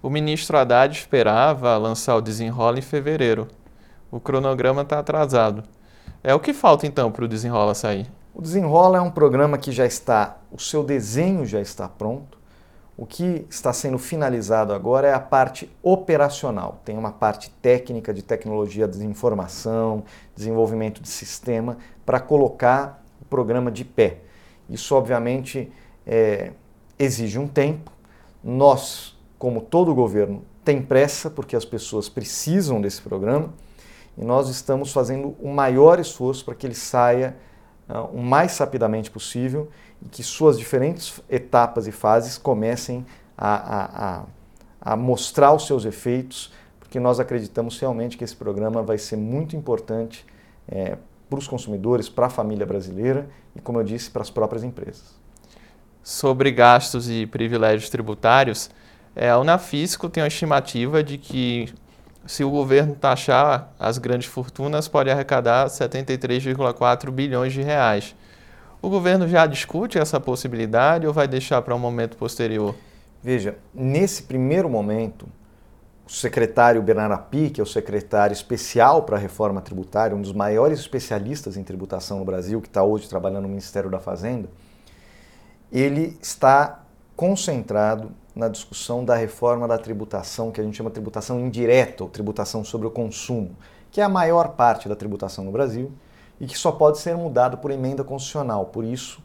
O 0.01 0.09
ministro 0.09 0.57
Haddad 0.57 0.97
esperava 0.97 1.77
lançar 1.77 2.17
o 2.17 2.21
desenrola 2.21 2.79
em 2.79 2.83
fevereiro. 2.83 3.49
O 4.11 4.21
cronograma 4.21 4.83
está 4.83 5.01
atrasado. 5.01 5.65
É 6.23 6.33
o 6.35 6.41
que 6.41 6.53
falta 6.53 6.87
então 6.87 7.11
para 7.11 7.25
o 7.25 7.29
desenrola 7.29 7.75
sair? 7.75 8.07
O 8.33 8.41
desenrola 8.41 8.99
é 8.99 9.01
um 9.01 9.11
programa 9.11 9.59
que 9.59 9.73
já 9.73 9.85
está, 9.85 10.37
o 10.53 10.61
seu 10.61 10.85
desenho 10.85 11.45
já 11.45 11.61
está 11.61 11.89
pronto. 11.89 12.38
O 12.99 13.07
que 13.07 13.47
está 13.49 13.73
sendo 13.73 13.97
finalizado 13.97 14.73
agora 14.73 15.07
é 15.07 15.15
a 15.15 15.21
parte 15.21 15.71
operacional. 15.81 16.83
Tem 16.85 16.99
uma 16.99 17.13
parte 17.13 17.49
técnica 17.63 18.13
de 18.13 18.23
tecnologia 18.23 18.89
de 18.89 19.07
informação, 19.07 20.03
desenvolvimento 20.35 21.01
de 21.01 21.09
sistema 21.09 21.79
para 22.05 22.19
colocar 22.19 23.05
o 23.23 23.25
programa 23.25 23.71
de 23.71 23.85
pé. 23.85 24.19
Isso, 24.69 24.97
obviamente, 24.97 25.73
é, 26.05 26.51
exige 26.99 27.39
um 27.39 27.47
tempo. 27.47 27.93
Nós, 28.43 29.17
como 29.39 29.61
todo 29.61 29.95
governo, 29.95 30.43
tem 30.65 30.83
pressa 30.83 31.31
porque 31.31 31.55
as 31.55 31.65
pessoas 31.65 32.09
precisam 32.09 32.81
desse 32.81 33.01
programa 33.01 33.55
e 34.17 34.25
nós 34.25 34.49
estamos 34.49 34.93
fazendo 34.93 35.37
o 35.41 35.55
maior 35.55 36.01
esforço 36.01 36.45
para 36.45 36.57
que 36.57 36.67
ele 36.67 36.75
saia 36.75 37.37
uh, 37.89 38.07
o 38.13 38.21
mais 38.21 38.59
rapidamente 38.59 39.09
possível 39.09 39.69
e 40.05 40.09
que 40.09 40.23
suas 40.23 40.59
diferentes 40.59 41.21
etapas 41.29 41.87
e 41.87 41.93
fases 41.93 42.39
comecem 42.39 43.05
a, 43.37 43.55
a, 43.55 44.21
a, 44.21 44.93
a 44.93 44.97
mostrar 44.97 45.53
os 45.53 45.67
seus 45.67 45.85
efeitos, 45.85 46.53
porque 46.79 46.99
nós 46.99 47.21
acreditamos 47.21 47.79
realmente 47.79 48.17
que 48.17 48.25
esse 48.25 48.37
programa 48.37 48.83
vai 48.83 48.99
ser 48.99 49.17
muito 49.17 49.57
importante 49.57 50.25
é, 50.69 50.97
para 51.29 51.39
os 51.39 51.47
consumidores, 51.47 52.09
para 52.09 52.27
a 52.27 52.31
família 52.31 52.65
brasileira 52.65 53.29
e, 53.55 53.61
como 53.61 53.79
eu 53.79 53.85
disse, 53.85 54.11
para 54.11 54.23
as 54.23 54.31
próprias 54.31 54.65
empresas 54.65 55.19
sobre 56.09 56.51
gastos 56.51 57.11
e 57.11 57.27
privilégios 57.27 57.91
tributários, 57.91 58.71
é, 59.15 59.29
a 59.29 59.39
Unafisco 59.39 60.09
tem 60.09 60.23
uma 60.23 60.29
estimativa 60.29 61.03
de 61.03 61.19
que 61.19 61.69
se 62.27 62.43
o 62.43 62.51
governo 62.51 62.95
taxar 62.95 63.75
as 63.79 63.99
grandes 63.99 64.27
fortunas, 64.27 64.89
pode 64.89 65.11
arrecadar 65.11 65.67
73,4 65.67 67.11
bilhões 67.11 67.53
de 67.53 67.61
reais. 67.61 68.17
O 68.81 68.89
governo 68.89 69.27
já 69.27 69.45
discute 69.45 69.99
essa 69.99 70.21
possibilidade 70.21 71.05
ou 71.05 71.13
vai 71.13 71.27
deixar 71.27 71.61
para 71.63 71.75
um 71.75 71.79
momento 71.81 72.17
posterior? 72.17 72.77
Veja, 73.21 73.59
nesse 73.75 74.23
primeiro 74.23 74.71
momento, 74.71 75.27
o 76.07 76.13
secretário 76.13 76.81
Bernardo 76.81 77.15
Api, 77.15 77.51
que 77.51 77.61
é 77.61 77.65
o 77.65 77.67
secretário 77.67 78.33
especial 78.33 79.03
para 79.03 79.17
a 79.17 79.19
reforma 79.19 79.61
tributária, 79.61 80.17
um 80.17 80.23
dos 80.23 80.33
maiores 80.33 80.79
especialistas 80.79 81.57
em 81.57 81.65
tributação 81.65 82.21
no 82.21 82.25
Brasil, 82.25 82.61
que 82.61 82.69
está 82.69 82.85
hoje 82.85 83.09
trabalhando 83.09 83.43
no 83.43 83.49
Ministério 83.49 83.91
da 83.91 83.99
Fazenda, 83.99 84.49
ele 85.73 86.17
está 86.23 86.85
concentrado 87.17 88.13
na 88.33 88.49
discussão 88.49 89.05
da 89.05 89.17
reforma 89.17 89.67
da 89.67 89.77
tributação, 89.77 90.53
que 90.53 90.61
a 90.61 90.65
gente 90.65 90.77
chama 90.77 90.89
de 90.89 90.95
tributação 90.95 91.41
indireta 91.41 92.05
ou 92.05 92.09
tributação 92.09 92.63
sobre 92.63 92.87
o 92.87 92.93
consumo, 92.93 93.57
que 93.91 94.01
é 94.01 94.05
a 94.05 94.09
maior 94.09 94.51
parte 94.51 94.89
da 94.89 94.95
tributação 94.95 95.45
no 95.45 95.51
Brasil 95.51 95.91
e 96.41 96.47
que 96.47 96.57
só 96.57 96.73
pode 96.73 96.99
ser 96.99 97.17
mudada 97.17 97.57
por 97.57 97.71
emenda 97.71 98.05
constitucional. 98.05 98.67
Por 98.67 98.85
isso, 98.85 99.23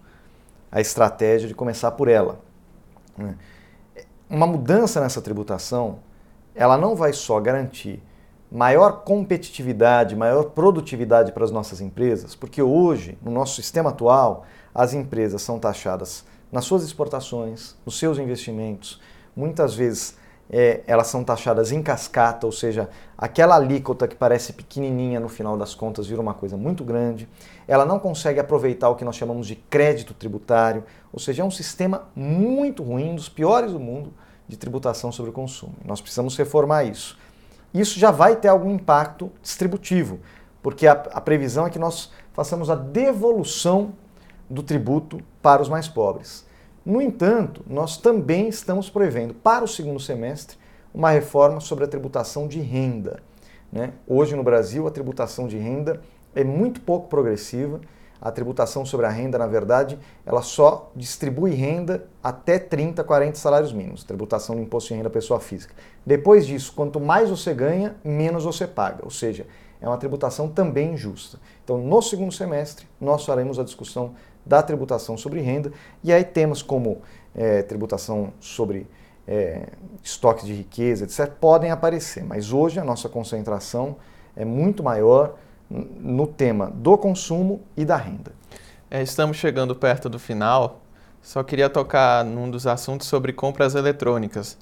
a 0.71 0.81
estratégia 0.81 1.47
de 1.47 1.53
começar 1.53 1.91
por 1.91 2.07
ela. 2.07 2.39
Né? 3.17 3.35
Uma 4.29 4.47
mudança 4.47 4.99
nessa 4.99 5.21
tributação, 5.21 5.99
ela 6.55 6.77
não 6.77 6.95
vai 6.95 7.13
só 7.13 7.39
garantir 7.39 8.01
maior 8.51 9.03
competitividade, 9.03 10.15
maior 10.15 10.45
produtividade 10.45 11.31
para 11.31 11.43
as 11.43 11.51
nossas 11.51 11.81
empresas, 11.81 12.35
porque 12.35 12.61
hoje, 12.61 13.17
no 13.21 13.31
nosso 13.31 13.55
sistema 13.55 13.89
atual, 13.89 14.45
as 14.73 14.93
empresas 14.93 15.41
são 15.41 15.59
taxadas 15.59 16.23
nas 16.51 16.65
suas 16.65 16.83
exportações, 16.83 17.75
nos 17.83 17.97
seus 17.97 18.19
investimentos. 18.19 19.01
Muitas 19.35 19.73
vezes 19.73 20.17
é, 20.49 20.81
elas 20.85 21.07
são 21.07 21.23
taxadas 21.23 21.71
em 21.71 21.81
cascata, 21.81 22.45
ou 22.45 22.51
seja, 22.51 22.89
aquela 23.17 23.55
alíquota 23.55 24.07
que 24.07 24.15
parece 24.15 24.53
pequenininha 24.53 25.19
no 25.19 25.29
final 25.29 25.57
das 25.57 25.73
contas 25.73 26.07
vira 26.07 26.21
uma 26.21 26.33
coisa 26.33 26.57
muito 26.57 26.83
grande. 26.83 27.27
Ela 27.67 27.85
não 27.85 27.99
consegue 27.99 28.39
aproveitar 28.39 28.89
o 28.89 28.95
que 28.95 29.05
nós 29.05 29.15
chamamos 29.15 29.47
de 29.47 29.55
crédito 29.55 30.13
tributário, 30.13 30.83
ou 31.11 31.19
seja, 31.19 31.41
é 31.41 31.45
um 31.45 31.51
sistema 31.51 32.03
muito 32.15 32.83
ruim, 32.83 33.15
dos 33.15 33.29
piores 33.29 33.71
do 33.71 33.79
mundo, 33.79 34.13
de 34.47 34.57
tributação 34.57 35.11
sobre 35.11 35.31
o 35.31 35.33
consumo. 35.33 35.75
Nós 35.85 36.01
precisamos 36.01 36.37
reformar 36.37 36.83
isso. 36.83 37.17
Isso 37.73 37.99
já 37.99 38.11
vai 38.11 38.35
ter 38.35 38.49
algum 38.49 38.71
impacto 38.71 39.31
distributivo, 39.41 40.19
porque 40.61 40.85
a, 40.85 40.91
a 40.91 41.21
previsão 41.21 41.65
é 41.65 41.69
que 41.69 41.79
nós 41.79 42.11
façamos 42.33 42.69
a 42.69 42.75
devolução 42.75 43.93
do 44.49 44.61
tributo 44.61 45.19
para 45.41 45.61
os 45.61 45.69
mais 45.69 45.87
pobres. 45.87 46.45
No 46.85 47.01
entanto, 47.01 47.63
nós 47.65 47.95
também 47.95 48.49
estamos 48.49 48.89
prevendo 48.89 49.33
para 49.33 49.63
o 49.63 49.67
segundo 49.67 50.01
semestre 50.01 50.57
uma 50.93 51.11
reforma 51.11 51.61
sobre 51.61 51.85
a 51.85 51.87
tributação 51.87 52.45
de 52.45 52.59
renda. 52.59 53.23
Né? 53.71 53.93
Hoje 54.05 54.35
no 54.35 54.43
Brasil, 54.43 54.85
a 54.85 54.91
tributação 54.91 55.47
de 55.47 55.57
renda 55.57 56.01
é 56.35 56.43
muito 56.43 56.81
pouco 56.81 57.07
progressiva. 57.07 57.79
A 58.21 58.31
tributação 58.31 58.85
sobre 58.85 59.05
a 59.05 59.09
renda, 59.09 59.37
na 59.37 59.47
verdade, 59.47 59.97
ela 60.25 60.41
só 60.41 60.91
distribui 60.93 61.51
renda 61.51 62.05
até 62.21 62.59
30, 62.59 63.01
40 63.01 63.37
salários 63.37 63.71
mínimos, 63.71 64.03
tributação 64.03 64.55
do 64.55 64.61
imposto 64.61 64.89
de 64.89 64.95
renda 64.95 65.09
pessoa 65.09 65.39
física. 65.39 65.73
Depois 66.05 66.45
disso, 66.45 66.73
quanto 66.75 66.99
mais 66.99 67.29
você 67.29 67.53
ganha, 67.53 67.95
menos 68.03 68.43
você 68.43 68.67
paga. 68.67 68.99
Ou 69.03 69.09
seja, 69.09 69.45
é 69.79 69.87
uma 69.87 69.97
tributação 69.97 70.47
também 70.47 70.93
injusta. 70.93 71.37
Então, 71.63 71.77
no 71.77 72.01
segundo 72.01 72.31
semestre, 72.31 72.87
nós 72.99 73.25
faremos 73.25 73.59
a 73.59 73.63
discussão 73.63 74.15
da 74.45 74.61
tributação 74.61 75.17
sobre 75.17 75.41
renda 75.41 75.71
e 76.03 76.11
aí 76.11 76.23
temas 76.23 76.61
como 76.61 77.01
é, 77.35 77.61
tributação 77.63 78.33
sobre 78.39 78.87
é, 79.27 79.67
estoques 80.03 80.45
de 80.45 80.53
riqueza, 80.53 81.05
etc., 81.05 81.31
podem 81.39 81.71
aparecer, 81.71 82.23
mas 82.23 82.51
hoje 82.51 82.79
a 82.79 82.83
nossa 82.83 83.07
concentração 83.07 83.95
é 84.35 84.43
muito 84.43 84.83
maior 84.83 85.35
no 85.69 86.27
tema 86.27 86.71
do 86.73 86.97
consumo 86.97 87.61
e 87.75 87.85
da 87.85 87.95
renda. 87.95 88.31
É, 88.91 89.01
estamos 89.01 89.37
chegando 89.37 89.75
perto 89.75 90.09
do 90.09 90.19
final, 90.19 90.81
só 91.21 91.41
queria 91.41 91.69
tocar 91.69 92.23
num 92.23 92.51
dos 92.51 92.67
assuntos 92.67 93.07
sobre 93.07 93.33
compras 93.33 93.75
eletrônicas. 93.75 94.57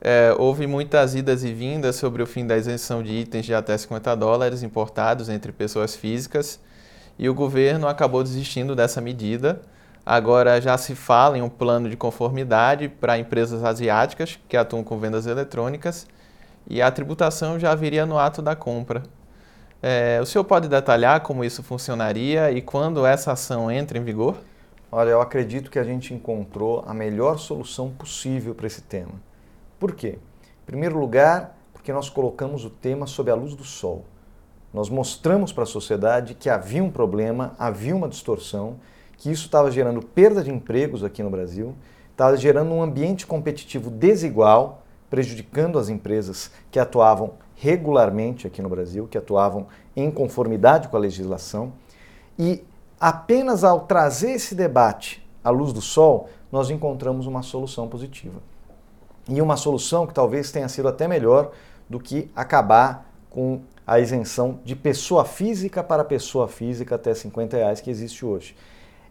É, 0.00 0.34
houve 0.38 0.66
muitas 0.66 1.14
idas 1.14 1.44
e 1.44 1.52
vindas 1.52 1.96
sobre 1.96 2.22
o 2.22 2.26
fim 2.26 2.46
da 2.46 2.56
isenção 2.56 3.02
de 3.02 3.12
itens 3.12 3.46
de 3.46 3.54
até 3.54 3.76
50 3.76 4.14
dólares 4.16 4.62
importados 4.62 5.28
entre 5.28 5.52
pessoas 5.52 5.94
físicas 5.94 6.60
e 7.18 7.28
o 7.28 7.34
governo 7.34 7.88
acabou 7.88 8.22
desistindo 8.22 8.74
dessa 8.74 9.00
medida. 9.00 9.60
Agora 10.04 10.60
já 10.60 10.78
se 10.78 10.94
fala 10.94 11.36
em 11.36 11.42
um 11.42 11.48
plano 11.48 11.90
de 11.90 11.96
conformidade 11.96 12.88
para 12.88 13.18
empresas 13.18 13.64
asiáticas 13.64 14.38
que 14.48 14.56
atuam 14.56 14.84
com 14.84 14.98
vendas 14.98 15.26
eletrônicas 15.26 16.06
e 16.68 16.80
a 16.80 16.90
tributação 16.90 17.58
já 17.58 17.74
viria 17.74 18.06
no 18.06 18.18
ato 18.18 18.40
da 18.40 18.54
compra. 18.54 19.02
É, 19.82 20.18
o 20.22 20.26
senhor 20.26 20.44
pode 20.44 20.68
detalhar 20.68 21.20
como 21.20 21.44
isso 21.44 21.62
funcionaria 21.62 22.50
e 22.50 22.62
quando 22.62 23.04
essa 23.04 23.32
ação 23.32 23.70
entra 23.70 23.98
em 23.98 24.04
vigor? 24.04 24.36
Olha, 24.90 25.10
eu 25.10 25.20
acredito 25.20 25.70
que 25.70 25.78
a 25.78 25.84
gente 25.84 26.14
encontrou 26.14 26.84
a 26.86 26.94
melhor 26.94 27.38
solução 27.38 27.90
possível 27.90 28.54
para 28.54 28.66
esse 28.66 28.82
tema. 28.82 29.12
Por 29.78 29.94
quê? 29.94 30.18
Em 30.62 30.66
primeiro 30.66 30.98
lugar, 30.98 31.56
porque 31.72 31.92
nós 31.92 32.08
colocamos 32.08 32.64
o 32.64 32.70
tema 32.70 33.06
sob 33.06 33.30
a 33.30 33.34
luz 33.34 33.54
do 33.54 33.64
sol. 33.64 34.04
Nós 34.72 34.88
mostramos 34.88 35.52
para 35.52 35.62
a 35.62 35.66
sociedade 35.66 36.34
que 36.34 36.50
havia 36.50 36.82
um 36.82 36.90
problema, 36.90 37.54
havia 37.58 37.94
uma 37.94 38.08
distorção, 38.08 38.76
que 39.16 39.30
isso 39.30 39.46
estava 39.46 39.70
gerando 39.70 40.02
perda 40.02 40.42
de 40.42 40.50
empregos 40.50 41.02
aqui 41.02 41.22
no 41.22 41.30
Brasil, 41.30 41.74
estava 42.10 42.36
gerando 42.36 42.72
um 42.72 42.82
ambiente 42.82 43.26
competitivo 43.26 43.90
desigual, 43.90 44.82
prejudicando 45.08 45.78
as 45.78 45.88
empresas 45.88 46.50
que 46.70 46.78
atuavam 46.78 47.34
regularmente 47.54 48.46
aqui 48.46 48.60
no 48.60 48.68
Brasil, 48.68 49.08
que 49.08 49.16
atuavam 49.16 49.66
em 49.94 50.10
conformidade 50.10 50.88
com 50.88 50.96
a 50.96 51.00
legislação. 51.00 51.72
E 52.38 52.62
apenas 53.00 53.64
ao 53.64 53.80
trazer 53.80 54.32
esse 54.32 54.54
debate 54.54 55.26
à 55.42 55.50
luz 55.50 55.72
do 55.72 55.80
sol, 55.80 56.28
nós 56.52 56.70
encontramos 56.70 57.26
uma 57.26 57.42
solução 57.42 57.88
positiva. 57.88 58.40
E 59.28 59.40
uma 59.40 59.56
solução 59.56 60.06
que 60.06 60.14
talvez 60.14 60.52
tenha 60.52 60.68
sido 60.68 60.88
até 60.88 61.08
melhor 61.08 61.50
do 61.88 61.98
que 61.98 62.30
acabar 62.34 63.10
com 63.30 63.60
a 63.86 64.00
isenção 64.00 64.60
de 64.64 64.74
pessoa 64.74 65.24
física 65.24 65.82
para 65.84 66.04
pessoa 66.04 66.48
física 66.48 66.96
até 66.96 67.14
50 67.14 67.56
reais 67.56 67.80
que 67.80 67.90
existe 67.90 68.24
hoje. 68.24 68.56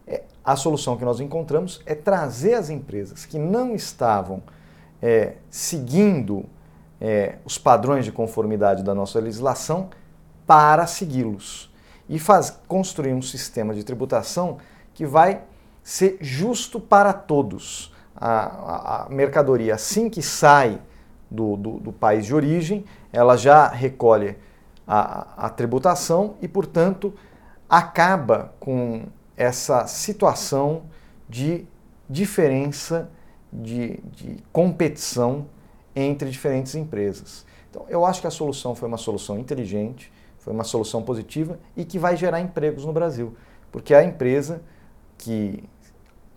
É, 0.06 0.22
a 0.44 0.54
solução 0.54 0.96
que 0.96 1.04
nós 1.04 1.18
encontramos 1.18 1.80
é 1.86 1.94
trazer 1.94 2.54
as 2.54 2.68
empresas 2.68 3.24
que 3.24 3.38
não 3.38 3.74
estavam 3.74 4.42
é, 5.00 5.34
seguindo 5.50 6.44
é, 7.00 7.36
os 7.44 7.58
padrões 7.58 8.04
de 8.04 8.12
conformidade 8.12 8.82
da 8.82 8.94
nossa 8.94 9.18
legislação 9.18 9.88
para 10.46 10.86
segui-los 10.86 11.72
e 12.08 12.18
faz, 12.18 12.56
construir 12.68 13.12
um 13.12 13.22
sistema 13.22 13.74
de 13.74 13.82
tributação 13.82 14.58
que 14.94 15.04
vai 15.04 15.42
ser 15.82 16.18
justo 16.20 16.80
para 16.80 17.12
todos 17.12 17.92
a, 18.16 19.04
a 19.04 19.08
mercadoria, 19.08 19.74
assim 19.74 20.08
que 20.08 20.22
sai 20.22 20.80
do, 21.30 21.56
do, 21.56 21.72
do, 21.78 21.92
país 21.92 22.24
de 22.24 22.34
origem, 22.34 22.84
ela 23.12 23.36
já 23.36 23.68
recolhe 23.68 24.36
a, 24.86 25.46
a 25.46 25.50
tributação 25.50 26.36
e, 26.40 26.48
portanto, 26.48 27.12
acaba 27.68 28.52
com 28.60 29.06
essa 29.36 29.86
situação 29.86 30.84
de 31.28 31.66
diferença 32.08 33.10
de, 33.52 33.98
de 34.12 34.38
competição 34.52 35.46
entre 35.94 36.30
diferentes 36.30 36.74
empresas. 36.74 37.44
Então, 37.70 37.84
eu 37.88 38.04
acho 38.06 38.20
que 38.20 38.26
a 38.26 38.30
solução 38.30 38.74
foi 38.74 38.88
uma 38.88 38.98
solução 38.98 39.38
inteligente, 39.38 40.12
foi 40.38 40.52
uma 40.52 40.64
solução 40.64 41.02
positiva 41.02 41.58
e 41.76 41.84
que 41.84 41.98
vai 41.98 42.16
gerar 42.16 42.40
empregos 42.40 42.84
no 42.84 42.92
Brasil, 42.92 43.34
porque 43.72 43.94
a 43.94 44.04
empresa 44.04 44.62
que 45.18 45.64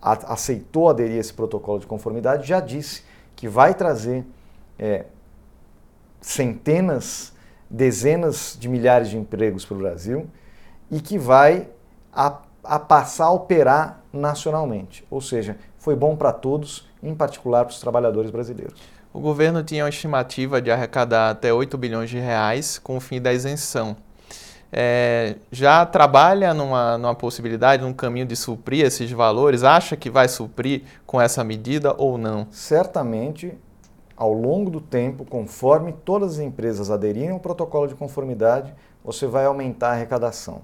aceitou 0.02 0.88
aderir 0.88 1.16
a 1.16 1.20
esse 1.20 1.32
protocolo 1.32 1.78
de 1.78 1.86
conformidade 1.86 2.48
já 2.48 2.58
disse 2.58 3.02
que 3.36 3.46
vai 3.46 3.74
trazer 3.74 4.24
é, 4.78 5.04
centenas, 6.20 7.32
dezenas 7.70 8.56
de 8.58 8.68
milhares 8.68 9.08
de 9.08 9.16
empregos 9.16 9.64
para 9.64 9.76
o 9.76 9.78
Brasil 9.78 10.26
e 10.90 11.00
que 11.00 11.16
vai 11.16 11.68
a, 12.12 12.38
a 12.64 12.78
passar 12.78 13.26
a 13.26 13.30
operar 13.30 14.00
nacionalmente. 14.12 15.06
Ou 15.10 15.20
seja, 15.20 15.56
foi 15.78 15.94
bom 15.94 16.16
para 16.16 16.32
todos, 16.32 16.88
em 17.02 17.14
particular 17.14 17.64
para 17.64 17.72
os 17.72 17.80
trabalhadores 17.80 18.30
brasileiros. 18.30 18.80
O 19.12 19.20
governo 19.20 19.62
tinha 19.62 19.84
uma 19.84 19.88
estimativa 19.88 20.60
de 20.60 20.70
arrecadar 20.70 21.30
até 21.30 21.52
8 21.52 21.78
bilhões 21.78 22.10
de 22.10 22.18
reais 22.18 22.78
com 22.78 22.96
o 22.96 23.00
fim 23.00 23.20
da 23.20 23.32
isenção 23.32 23.96
é, 24.72 25.36
já 25.50 25.84
trabalha 25.84 26.54
numa, 26.54 26.96
numa 26.96 27.14
possibilidade, 27.14 27.82
num 27.82 27.92
caminho 27.92 28.26
de 28.26 28.36
suprir 28.36 28.84
esses 28.84 29.10
valores? 29.10 29.64
Acha 29.64 29.96
que 29.96 30.08
vai 30.08 30.28
suprir 30.28 30.82
com 31.06 31.20
essa 31.20 31.42
medida 31.42 31.94
ou 31.96 32.16
não? 32.16 32.46
Certamente, 32.50 33.52
ao 34.20 34.34
longo 34.34 34.70
do 34.70 34.82
tempo, 34.82 35.24
conforme 35.24 35.94
todas 35.94 36.32
as 36.32 36.40
empresas 36.40 36.90
aderirem 36.90 37.30
ao 37.30 37.40
protocolo 37.40 37.88
de 37.88 37.94
conformidade, 37.94 38.74
você 39.02 39.26
vai 39.26 39.46
aumentar 39.46 39.88
a 39.88 39.92
arrecadação, 39.92 40.60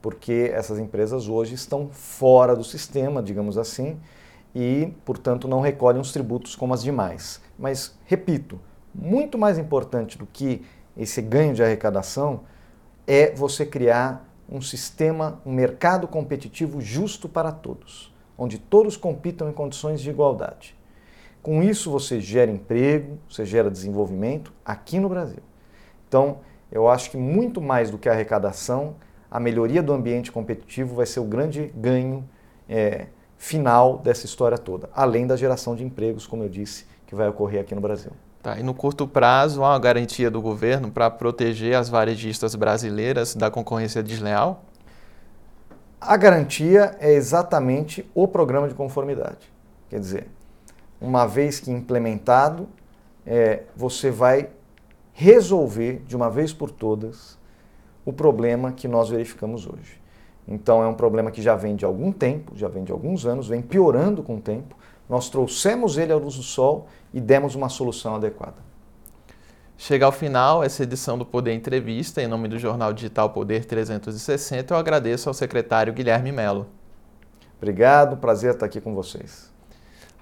porque 0.00 0.50
essas 0.54 0.78
empresas 0.78 1.28
hoje 1.28 1.54
estão 1.54 1.90
fora 1.90 2.56
do 2.56 2.64
sistema, 2.64 3.22
digamos 3.22 3.58
assim, 3.58 4.00
e, 4.54 4.90
portanto, 5.04 5.46
não 5.46 5.60
recolhem 5.60 6.00
os 6.00 6.12
tributos 6.12 6.56
como 6.56 6.72
as 6.72 6.82
demais. 6.82 7.42
Mas, 7.58 7.94
repito, 8.06 8.58
muito 8.94 9.36
mais 9.36 9.58
importante 9.58 10.16
do 10.16 10.24
que 10.24 10.64
esse 10.96 11.20
ganho 11.20 11.52
de 11.52 11.62
arrecadação 11.62 12.40
é 13.06 13.34
você 13.34 13.66
criar 13.66 14.26
um 14.48 14.62
sistema, 14.62 15.42
um 15.44 15.52
mercado 15.52 16.08
competitivo 16.08 16.80
justo 16.80 17.28
para 17.28 17.52
todos, 17.52 18.10
onde 18.38 18.58
todos 18.58 18.96
compitam 18.96 19.50
em 19.50 19.52
condições 19.52 20.00
de 20.00 20.08
igualdade. 20.08 20.74
Com 21.44 21.62
isso, 21.62 21.90
você 21.90 22.22
gera 22.22 22.50
emprego, 22.50 23.18
você 23.28 23.44
gera 23.44 23.70
desenvolvimento 23.70 24.50
aqui 24.64 24.98
no 24.98 25.10
Brasil. 25.10 25.42
Então, 26.08 26.38
eu 26.72 26.88
acho 26.88 27.10
que 27.10 27.18
muito 27.18 27.60
mais 27.60 27.90
do 27.90 27.98
que 27.98 28.08
a 28.08 28.12
arrecadação, 28.12 28.94
a 29.30 29.38
melhoria 29.38 29.82
do 29.82 29.92
ambiente 29.92 30.32
competitivo 30.32 30.94
vai 30.94 31.04
ser 31.04 31.20
o 31.20 31.24
grande 31.24 31.70
ganho 31.76 32.26
é, 32.66 33.08
final 33.36 33.98
dessa 33.98 34.24
história 34.24 34.56
toda, 34.56 34.88
além 34.94 35.26
da 35.26 35.36
geração 35.36 35.76
de 35.76 35.84
empregos, 35.84 36.26
como 36.26 36.42
eu 36.42 36.48
disse, 36.48 36.86
que 37.06 37.14
vai 37.14 37.28
ocorrer 37.28 37.60
aqui 37.60 37.74
no 37.74 37.80
Brasil. 37.82 38.12
Tá, 38.42 38.58
e 38.58 38.62
no 38.62 38.72
curto 38.72 39.06
prazo, 39.06 39.62
há 39.62 39.72
uma 39.72 39.78
garantia 39.78 40.30
do 40.30 40.40
governo 40.40 40.90
para 40.90 41.10
proteger 41.10 41.76
as 41.76 41.90
varejistas 41.90 42.54
brasileiras 42.54 43.34
da 43.34 43.50
concorrência 43.50 44.02
desleal? 44.02 44.64
A 46.00 46.16
garantia 46.16 46.96
é 47.00 47.12
exatamente 47.12 48.10
o 48.14 48.26
programa 48.26 48.66
de 48.66 48.74
conformidade. 48.74 49.52
Quer 49.90 50.00
dizer, 50.00 50.26
uma 51.00 51.26
vez 51.26 51.60
que 51.60 51.70
implementado, 51.70 52.68
é, 53.26 53.62
você 53.76 54.10
vai 54.10 54.50
resolver 55.12 56.02
de 56.06 56.16
uma 56.16 56.30
vez 56.30 56.52
por 56.52 56.70
todas 56.70 57.38
o 58.04 58.12
problema 58.12 58.72
que 58.72 58.86
nós 58.86 59.08
verificamos 59.08 59.66
hoje. 59.66 60.02
Então 60.46 60.82
é 60.82 60.86
um 60.86 60.94
problema 60.94 61.30
que 61.30 61.40
já 61.40 61.56
vem 61.56 61.74
de 61.74 61.84
algum 61.84 62.12
tempo, 62.12 62.52
já 62.54 62.68
vem 62.68 62.84
de 62.84 62.92
alguns 62.92 63.24
anos, 63.24 63.48
vem 63.48 63.62
piorando 63.62 64.22
com 64.22 64.36
o 64.36 64.40
tempo. 64.40 64.76
Nós 65.08 65.30
trouxemos 65.30 65.96
ele 65.96 66.12
à 66.12 66.16
luz 66.16 66.36
do 66.36 66.42
sol 66.42 66.86
e 67.12 67.20
demos 67.20 67.54
uma 67.54 67.68
solução 67.68 68.14
adequada. 68.14 68.56
Chega 69.76 70.06
ao 70.06 70.12
final 70.12 70.62
essa 70.62 70.82
edição 70.82 71.18
do 71.18 71.26
Poder 71.26 71.52
Entrevista. 71.52 72.22
Em 72.22 72.28
nome 72.28 72.48
do 72.48 72.58
jornal 72.58 72.92
digital 72.92 73.30
Poder 73.30 73.64
360, 73.64 74.72
eu 74.72 74.78
agradeço 74.78 75.28
ao 75.28 75.34
secretário 75.34 75.92
Guilherme 75.92 76.30
Melo. 76.30 76.66
Obrigado, 77.56 78.16
prazer 78.18 78.54
estar 78.54 78.66
aqui 78.66 78.80
com 78.80 78.94
vocês. 78.94 79.53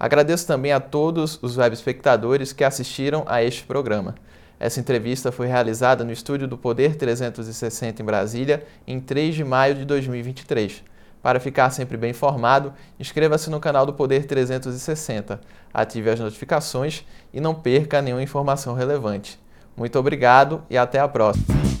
Agradeço 0.03 0.45
também 0.45 0.73
a 0.73 0.81
todos 0.81 1.39
os 1.41 1.55
web 1.55 1.73
espectadores 1.73 2.51
que 2.51 2.65
assistiram 2.65 3.23
a 3.25 3.41
este 3.41 3.63
programa. 3.63 4.15
Essa 4.59 4.81
entrevista 4.81 5.31
foi 5.31 5.47
realizada 5.47 6.03
no 6.03 6.11
estúdio 6.11 6.45
do 6.45 6.57
Poder 6.57 6.97
360 6.97 8.01
em 8.01 8.05
Brasília 8.05 8.65
em 8.85 8.99
3 8.99 9.33
de 9.33 9.45
maio 9.45 9.75
de 9.75 9.85
2023. 9.85 10.83
Para 11.21 11.39
ficar 11.39 11.69
sempre 11.69 11.95
bem 11.95 12.09
informado, 12.11 12.73
inscreva-se 12.99 13.49
no 13.49 13.61
canal 13.61 13.85
do 13.85 13.93
Poder 13.93 14.25
360, 14.25 15.39
ative 15.73 16.09
as 16.09 16.19
notificações 16.19 17.05
e 17.33 17.39
não 17.39 17.55
perca 17.55 18.01
nenhuma 18.01 18.21
informação 18.21 18.73
relevante. 18.73 19.39
Muito 19.73 19.97
obrigado 19.97 20.63
e 20.69 20.77
até 20.77 20.99
a 20.99 21.07
próxima! 21.07 21.72